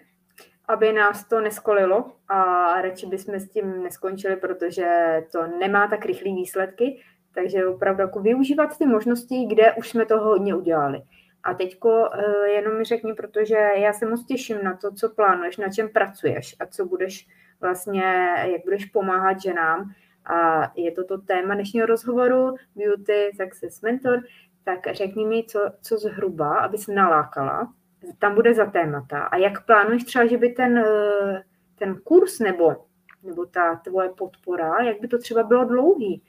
[0.70, 2.38] aby nás to neskolilo a
[2.82, 4.88] radši bychom s tím neskončili, protože
[5.32, 7.02] to nemá tak rychlé výsledky,
[7.34, 11.02] takže opravdu jako využívat ty možnosti, kde už jsme toho hodně udělali.
[11.44, 15.58] A teďko uh, jenom mi řekni, protože já se moc těším na to, co plánuješ,
[15.58, 17.28] na čem pracuješ a co budeš
[17.62, 18.04] vlastně,
[18.44, 19.92] jak budeš pomáhat ženám.
[20.26, 24.20] A je to to téma dnešního rozhovoru Beauty Success Mentor,
[24.64, 27.74] tak řekni mi, co, co zhruba, aby se nalákala,
[28.20, 29.20] tam bude za témata.
[29.20, 31.44] A jak plánuješ třeba, že by ten, eh,
[31.76, 32.76] ten kurz nebo,
[33.24, 36.22] nebo ta tvoje podpora, jak by to třeba bylo dlouhý,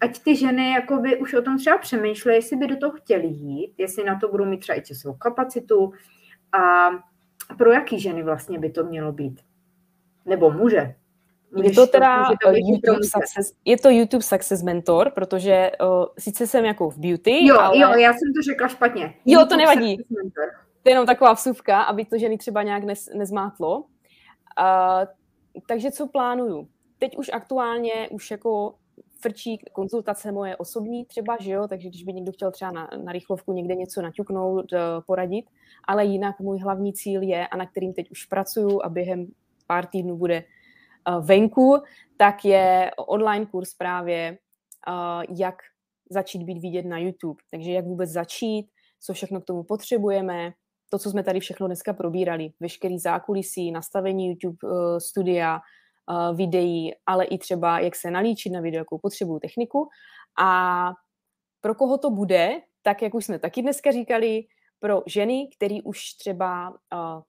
[0.00, 3.26] ať ty ženy jako by už o tom třeba přemýšlely, jestli by do toho chtěli
[3.26, 5.92] jít, jestli na to budou mít třeba i časovou kapacitu
[6.52, 6.90] a
[7.58, 9.40] pro jaký ženy vlastně by to mělo být.
[10.26, 10.94] Nebo muže.
[11.62, 16.64] je to teda to YouTube success, je to YouTube Success Mentor, protože uh, sice jsem
[16.64, 17.78] jako v beauty, Jo, ale...
[17.78, 19.02] jo, já jsem to řekla špatně.
[19.02, 19.98] Jo, YouTube to nevadí.
[20.82, 23.78] To je jenom taková vsuvka, aby to ženy třeba nějak nez, nezmátlo.
[23.80, 23.84] Uh,
[25.68, 26.68] takže co plánuju?
[26.98, 28.74] Teď už aktuálně už jako
[29.20, 33.12] frčí konzultace moje osobní třeba, že jo, takže když by někdo chtěl třeba na, na
[33.12, 35.44] rychlovku někde něco naťuknout, uh, poradit,
[35.84, 39.26] ale jinak můj hlavní cíl je, a na kterým teď už pracuju a během
[39.66, 40.44] pár týdnů bude
[41.08, 41.82] uh, venku,
[42.16, 44.38] tak je online kurz právě,
[44.88, 45.54] uh, jak
[46.10, 47.42] začít být vidět na YouTube.
[47.50, 48.66] Takže jak vůbec začít,
[49.00, 50.52] co všechno k tomu potřebujeme,
[50.90, 55.60] to, co jsme tady všechno dneska probírali, veškerý zákulisí, nastavení YouTube uh, studia,
[56.10, 59.88] uh, videí, ale i třeba, jak se nalíčit na video, jakou potřebuju techniku.
[60.40, 60.92] A
[61.60, 64.44] pro koho to bude, tak jak už jsme taky dneska říkali,
[64.80, 66.76] pro ženy, které už třeba uh,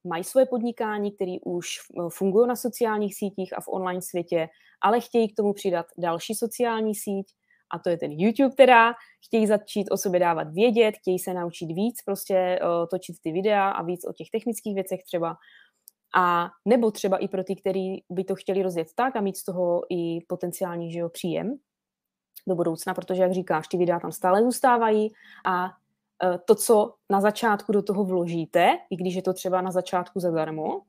[0.03, 1.67] mají svoje podnikání, které už
[2.09, 4.49] fungují na sociálních sítích a v online světě,
[4.81, 7.27] ale chtějí k tomu přidat další sociální síť,
[7.73, 8.93] a to je ten YouTube teda,
[9.25, 13.69] chtějí začít o sobě dávat vědět, chtějí se naučit víc, prostě uh, točit ty videa
[13.69, 15.37] a víc o těch technických věcech třeba.
[16.15, 19.43] A nebo třeba i pro ty, kteří by to chtěli rozjet tak a mít z
[19.43, 21.57] toho i potenciální že jo, příjem
[22.47, 25.13] do budoucna, protože, jak říkáš, ty videa tam stále zůstávají
[25.45, 25.69] a uh,
[26.45, 30.81] to, co na začátku do toho vložíte, i když je to třeba na začátku zadarmo,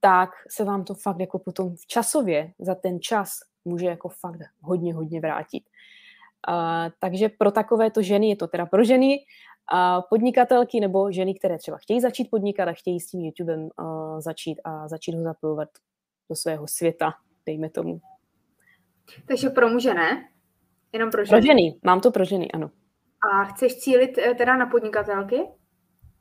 [0.00, 4.40] tak se vám to fakt jako potom v časově za ten čas může jako fakt
[4.60, 5.64] hodně, hodně vrátit.
[6.48, 9.18] Uh, takže pro takovéto ženy, je to teda pro ženy,
[9.72, 14.20] uh, podnikatelky nebo ženy, které třeba chtějí začít podnikat a chtějí s tím YouTubem uh,
[14.20, 15.68] začít a začít ho zapojovat
[16.30, 17.12] do svého světa,
[17.46, 18.00] dejme tomu.
[19.28, 20.28] Takže pro muže ne?
[20.92, 21.40] Jenom pro ženy?
[21.40, 22.70] Pro ženy, mám to pro ženy, ano.
[23.32, 25.40] A chceš cílit eh, teda na podnikatelky?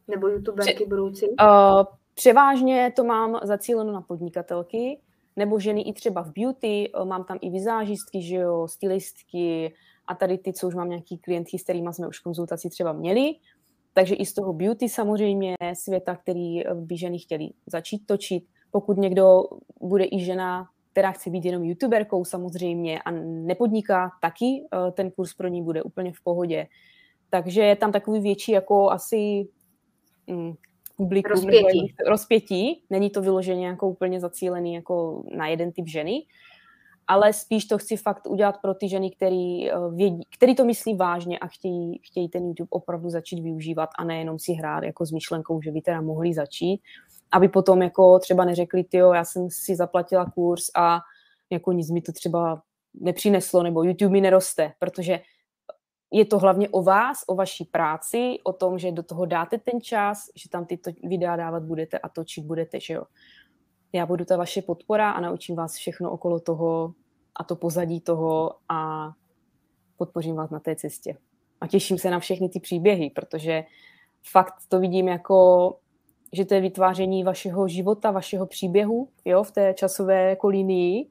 [0.07, 1.25] Nebo youtuberky Pře- budoucí?
[1.29, 5.01] Uh, převážně to mám zacíleno na podnikatelky,
[5.35, 9.73] nebo ženy i třeba v beauty, mám tam i vizážistky, že jo, stylistky,
[10.07, 13.35] a tady ty, co už mám nějaký klientky, s kterými jsme už konzultaci třeba měli,
[13.93, 18.43] takže i z toho beauty samozřejmě světa, který eh, by ženy chtěly začít točit.
[18.71, 19.43] Pokud někdo
[19.81, 25.33] bude i žena, která chce být jenom youtuberkou samozřejmě a nepodniká, taky eh, ten kurz
[25.33, 26.67] pro ní bude úplně v pohodě.
[27.29, 29.47] Takže je tam takový větší jako asi
[30.27, 30.53] mm,
[30.97, 31.95] publikum, rozpětí.
[32.07, 32.83] rozpětí.
[32.89, 36.21] Není to vyloženě jako úplně zacílený jako na jeden typ ženy,
[37.07, 40.95] ale spíš to chci fakt udělat pro ty ženy, který, eh, vědí, který to myslí
[40.95, 45.11] vážně a chtějí, chtějí ten YouTube opravdu začít využívat a nejenom si hrát jako s
[45.11, 46.81] myšlenkou, že by teda mohli začít,
[47.31, 50.99] aby potom jako třeba neřekli, ty já jsem si zaplatila kurz a
[51.49, 52.61] jako nic mi to třeba
[52.93, 55.19] nepřineslo, nebo YouTube mi neroste, protože
[56.11, 59.81] je to hlavně o vás, o vaší práci, o tom, že do toho dáte ten
[59.81, 63.03] čas, že tam tyto videa dávat budete a točit budete, že jo
[63.93, 66.93] já budu ta vaše podpora a naučím vás všechno okolo toho
[67.35, 69.11] a to pozadí toho a
[69.97, 71.17] podpořím vás na té cestě.
[71.61, 73.63] A těším se na všechny ty příběhy, protože
[74.31, 75.69] fakt to vidím jako,
[76.33, 81.09] že to je vytváření vašeho života, vašeho příběhu jo, v té časové linii.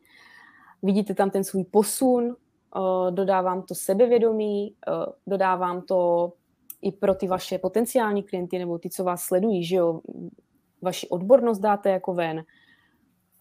[0.83, 2.37] Vidíte tam ten svůj posun,
[2.76, 6.33] eh, dodávám to sebevědomí, eh, dodávám to
[6.83, 10.01] i pro ty vaše potenciální klienty nebo ty, co vás sledují, že jo,
[10.83, 12.45] vaši odbornost dáte jako ven,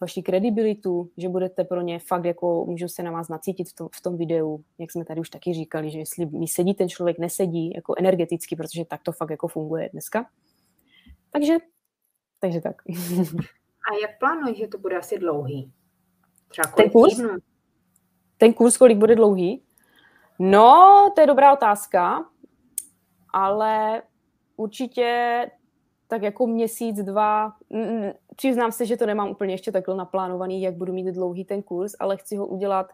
[0.02, 3.88] vaši kredibilitu, že budete pro ně fakt jako, můžu se na vás nacítit v tom,
[3.94, 7.18] v tom videu, jak jsme tady už taky říkali, že jestli mi sedí ten člověk,
[7.18, 10.26] nesedí jako energeticky, protože tak to fakt jako funguje dneska.
[11.30, 11.54] Takže,
[12.40, 12.82] takže tak.
[13.90, 15.72] A jak plánuješ, že to bude asi dlouhý?
[16.48, 17.16] Třeba ten kurz?
[17.16, 17.36] Týdnů?
[18.38, 19.62] Ten kurz, kolik bude dlouhý?
[20.38, 22.24] No, to je dobrá otázka,
[23.32, 24.02] ale
[24.56, 25.46] určitě
[26.08, 27.52] tak jako měsíc, dva,
[28.36, 31.92] přiznám se, že to nemám úplně ještě takhle naplánovaný, jak budu mít dlouhý ten kurz,
[32.00, 32.86] ale chci ho udělat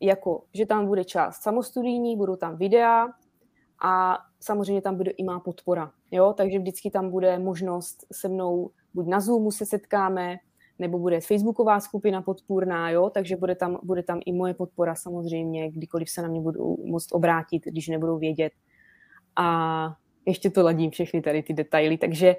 [0.00, 3.08] jako, že tam bude část samostudijní, budou tam videa
[3.82, 8.70] a samozřejmě tam bude i má podpora, jo, takže vždycky tam bude možnost se mnou,
[8.94, 10.36] buď na Zoomu se setkáme,
[10.78, 15.70] nebo bude Facebooková skupina podpůrná, jo, takže bude tam, bude tam i moje podpora samozřejmě,
[15.70, 18.52] kdykoliv se na mě budou moct obrátit, když nebudou vědět.
[19.36, 22.36] A ještě to ladím všechny tady ty detaily, takže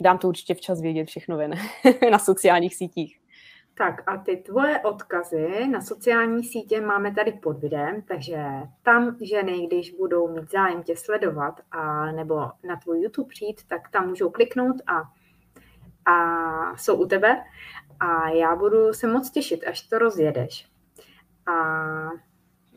[0.00, 1.54] dám to určitě včas vědět všechno ven
[2.10, 3.20] na sociálních sítích.
[3.74, 8.44] Tak a ty tvoje odkazy na sociální sítě máme tady pod videem, takže
[8.82, 12.34] tam ženy, když budou mít zájem tě sledovat a nebo
[12.68, 15.02] na tvůj YouTube přijít, tak tam můžou kliknout a,
[16.12, 17.42] a jsou u tebe
[18.00, 20.68] a já budu se moc těšit, až to rozjedeš.
[21.46, 21.54] A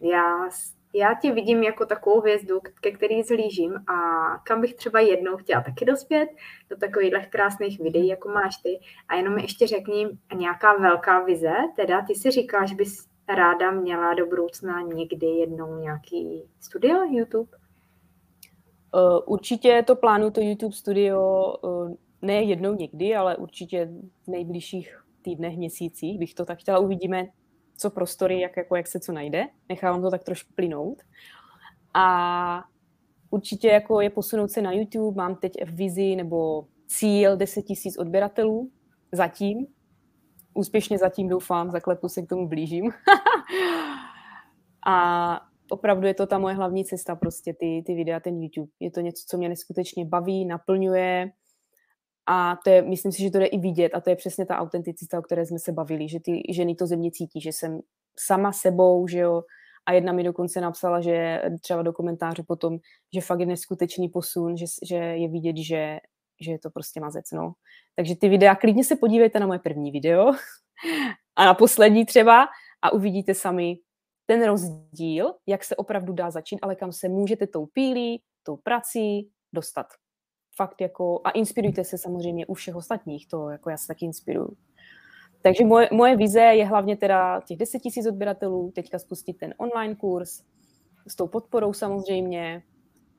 [0.01, 0.49] já
[0.93, 3.97] já tě vidím jako takovou hvězdu, ke který zlížím a
[4.43, 6.29] kam bych třeba jednou chtěla taky dospět,
[6.69, 8.79] do takových krásných videí, jako máš ty.
[9.07, 14.25] A jenom ještě řekni nějaká velká vize, teda ty si říkáš, bys ráda měla do
[14.25, 17.57] budoucna někdy jednou nějaký studio YouTube?
[18.95, 23.89] Uh, určitě to plánu, to YouTube studio, uh, ne jednou někdy, ale určitě
[24.25, 26.79] v nejbližších týdnech, měsících bych to tak chtěla.
[26.79, 27.27] Uvidíme,
[27.77, 29.47] co prostory, jak, jako, jak se co najde.
[29.69, 31.01] Nechávám to tak trošku plynout.
[31.93, 32.63] A
[33.29, 35.17] určitě jako je posunout se na YouTube.
[35.17, 38.71] Mám teď v vizi nebo cíl 10 tisíc odběratelů
[39.11, 39.67] zatím.
[40.53, 42.91] Úspěšně zatím doufám, zaklepu se k tomu blížím.
[44.87, 48.71] a opravdu je to ta moje hlavní cesta, prostě ty, ty videa, ten YouTube.
[48.79, 51.31] Je to něco, co mě neskutečně baví, naplňuje
[52.25, 54.57] a to je, myslím si, že to jde i vidět a to je přesně ta
[54.57, 57.79] autenticita, o které jsme se bavili, že ty ženy to ze mě cítí, že jsem
[58.19, 59.43] sama sebou, že jo,
[59.85, 62.77] a jedna mi dokonce napsala, že třeba do komentáře potom,
[63.13, 65.99] že fakt je neskutečný posun, že, že je vidět, že,
[66.41, 67.53] že je to prostě mazec, no.
[67.95, 70.31] Takže ty videa, klidně se podívejte na moje první video
[71.35, 72.47] a na poslední třeba
[72.81, 73.77] a uvidíte sami
[74.25, 79.29] ten rozdíl, jak se opravdu dá začít, ale kam se můžete tou pílí, tou prací
[79.53, 79.87] dostat
[80.55, 84.57] fakt jako, a inspirujte se samozřejmě u všech ostatních, to jako já se taky inspiruju.
[85.41, 89.95] Takže moje, moje vize je hlavně teda těch 10 tisíc odběratelů, teďka spustit ten online
[89.95, 90.43] kurz
[91.07, 92.63] s tou podporou samozřejmě.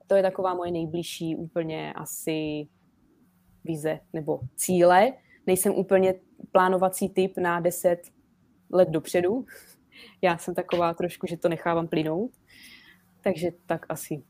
[0.07, 2.68] To je taková moje nejbližší úplně asi
[3.64, 5.12] vize nebo cíle.
[5.47, 6.14] Nejsem úplně
[6.53, 8.03] plánovací typ na 10
[8.70, 9.45] let dopředu.
[10.22, 12.30] Já jsem taková trošku, že to nechávám plynout.
[13.20, 14.22] Takže tak asi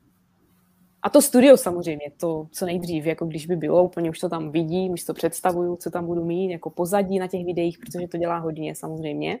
[1.05, 4.51] a to studio samozřejmě, to co nejdřív, jako když by bylo, úplně už to tam
[4.51, 8.17] vidím, už to představuju, co tam budu mít, jako pozadí na těch videích, protože to
[8.17, 9.39] dělá hodně samozřejmě.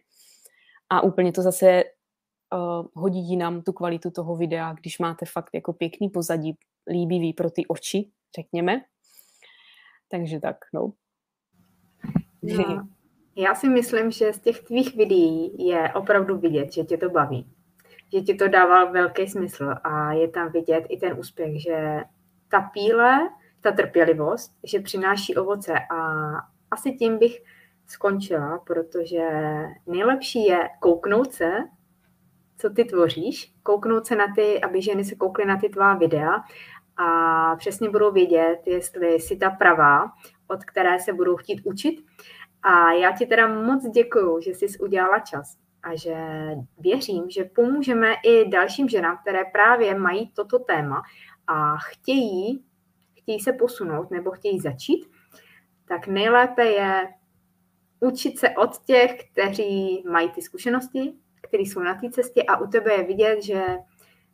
[0.89, 5.73] A úplně to zase uh, hodí nám tu kvalitu toho videa, když máte fakt jako
[5.73, 6.57] pěkný pozadí,
[6.91, 8.81] líbivý pro ty oči, řekněme.
[10.09, 10.93] Takže tak, no.
[12.43, 12.87] no.
[13.35, 17.54] Já si myslím, že z těch tvých videí je opravdu vidět, že tě to baví
[18.15, 22.03] že ti to dává velký smysl a je tam vidět i ten úspěch, že
[22.49, 23.29] ta píle,
[23.61, 26.31] ta trpělivost, že přináší ovoce a
[26.71, 27.41] asi tím bych
[27.87, 29.29] skončila, protože
[29.87, 31.51] nejlepší je kouknout se,
[32.57, 36.43] co ty tvoříš, kouknout se na ty, aby ženy se koukly na ty tvá videa
[36.97, 40.11] a přesně budou vědět, jestli jsi ta pravá,
[40.47, 42.05] od které se budou chtít učit.
[42.63, 46.15] A já ti teda moc děkuju, že jsi udělala čas a že
[46.79, 51.01] věřím, že pomůžeme i dalším ženám, které právě mají toto téma
[51.47, 52.65] a chtějí,
[53.17, 55.05] chtějí se posunout nebo chtějí začít,
[55.87, 57.07] tak nejlépe je
[57.99, 62.67] učit se od těch, kteří mají ty zkušenosti, kteří jsou na té cestě a u
[62.67, 63.63] tebe je vidět, že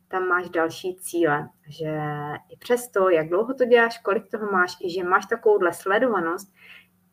[0.08, 1.98] tam máš další cíle, že
[2.50, 6.54] i přesto, jak dlouho to děláš, kolik toho máš, i že máš takovouhle sledovanost,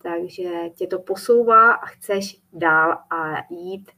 [0.01, 3.91] takže tě to posouvá a chceš dál a jít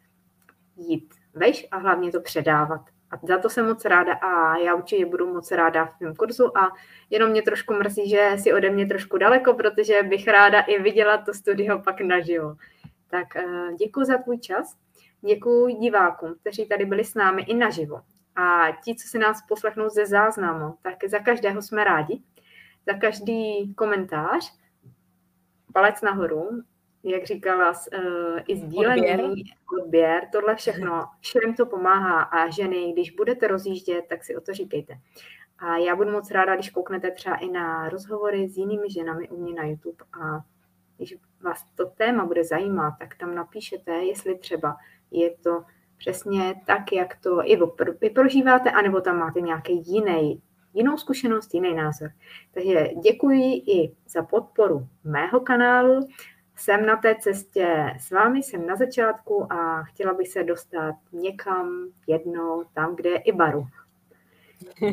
[0.88, 2.82] jít veš a hlavně to předávat.
[3.12, 6.58] A za to jsem moc ráda a já určitě budu moc ráda v tom kurzu
[6.58, 6.72] a
[7.10, 11.18] jenom mě trošku mrzí, že si ode mě trošku daleko, protože bych ráda i viděla
[11.18, 12.56] to studio pak naživo.
[13.10, 14.78] Tak eh, děkuji za tvůj čas,
[15.22, 18.02] děkuji divákům, kteří tady byli s námi i naživo.
[18.36, 22.22] A ti, co si nás poslechnou ze záznamu, tak za každého jsme rádi.
[22.88, 24.54] Za každý komentář
[25.74, 26.50] palec nahoru
[27.04, 29.22] jak říkala, uh, i sdílení, odběr.
[29.80, 34.54] odběr, tohle všechno, všem to pomáhá a ženy, když budete rozjíždět, tak si o to
[34.54, 34.94] říkejte.
[35.60, 39.44] A já budu moc ráda, když kouknete třeba i na rozhovory s jinými ženami u
[39.44, 40.40] mě na YouTube a
[40.98, 44.78] když vás to téma bude zajímat, tak tam napíšete, jestli třeba
[45.12, 45.64] je to
[45.98, 47.60] přesně tak, jak to i
[48.02, 50.42] vy prožíváte, anebo tam máte nějaký jiný,
[50.74, 52.10] jinou zkušenost, jiný názor.
[52.54, 56.08] Takže děkuji i za podporu mého kanálu
[56.56, 61.88] jsem na té cestě s vámi, jsem na začátku a chtěla bych se dostat někam
[62.08, 63.68] jednou, tam, kde je i baru.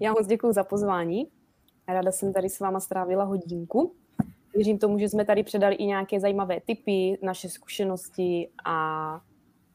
[0.00, 1.28] Já moc děkuji za pozvání.
[1.88, 3.94] Ráda jsem tady s váma strávila hodinku.
[4.54, 9.20] Věřím tomu, že jsme tady předali i nějaké zajímavé typy, naše zkušenosti a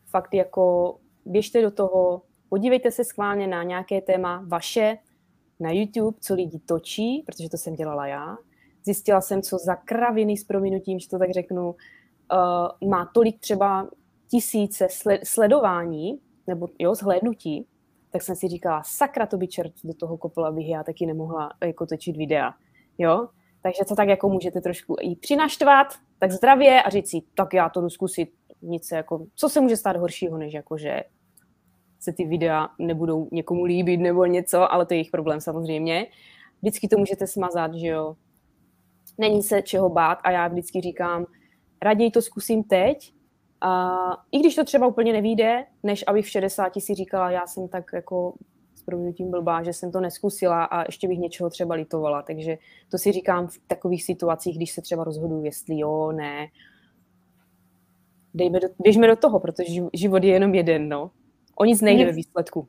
[0.05, 4.97] fakt jako běžte do toho, podívejte se schválně na nějaké téma vaše
[5.59, 8.37] na YouTube, co lidi točí, protože to jsem dělala já,
[8.83, 13.89] zjistila jsem, co za kraviny s prominutím, že to tak řeknu, uh, má tolik třeba
[14.31, 14.87] tisíce
[15.23, 17.65] sledování, nebo jo, zhlédnutí,
[18.11, 21.51] tak jsem si říkala, sakra to by čert do toho kopl, abych já taky nemohla
[21.63, 22.53] jako točit videa,
[22.97, 23.27] jo.
[23.61, 25.87] Takže to tak jako můžete trošku i přinaštvat,
[26.19, 28.29] tak zdravě a říct si, tak já to jdu zkusit,
[28.61, 31.03] nic jako, co se může stát horšího, než jako, že
[31.99, 36.07] se ty videa nebudou někomu líbit nebo něco, ale to je jejich problém samozřejmě.
[36.61, 38.15] Vždycky to můžete smazat, že jo.
[39.19, 41.25] Není se čeho bát a já vždycky říkám,
[41.81, 43.13] raději to zkusím teď,
[43.61, 43.95] a
[44.31, 47.83] i když to třeba úplně nevíde, než abych v 60 si říkala, já jsem tak
[47.93, 48.33] jako
[48.75, 52.21] s tím blbá, že jsem to neskusila a ještě bych něčeho třeba litovala.
[52.21, 52.57] Takže
[52.91, 56.47] to si říkám v takových situacích, když se třeba rozhoduju, jestli jo, ne.
[58.33, 61.11] Dejme do, běžme do toho, protože život je jenom jeden, no.
[61.55, 62.67] O nic nejde ve výsledku.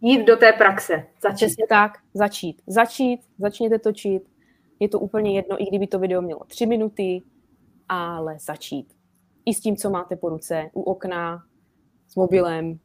[0.00, 1.06] Jít do té praxe.
[1.22, 1.36] Začít.
[1.36, 2.62] Přesně tak, začít.
[2.66, 4.22] Začít, začněte točit.
[4.80, 7.22] Je to úplně jedno, i kdyby to video mělo tři minuty,
[7.88, 8.96] ale začít.
[9.46, 11.44] I s tím, co máte po ruce, u okna,
[12.08, 12.78] s mobilem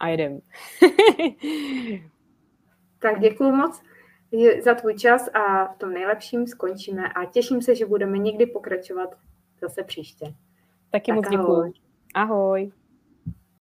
[0.00, 0.40] a jedem.
[3.02, 3.82] tak děkuji moc
[4.64, 9.14] za tvůj čas a v tom nejlepším skončíme a těším se, že budeme někdy pokračovat
[9.60, 10.34] zase příště.
[10.90, 11.72] Taky tak moc děkuji.
[12.14, 12.72] Ahoj.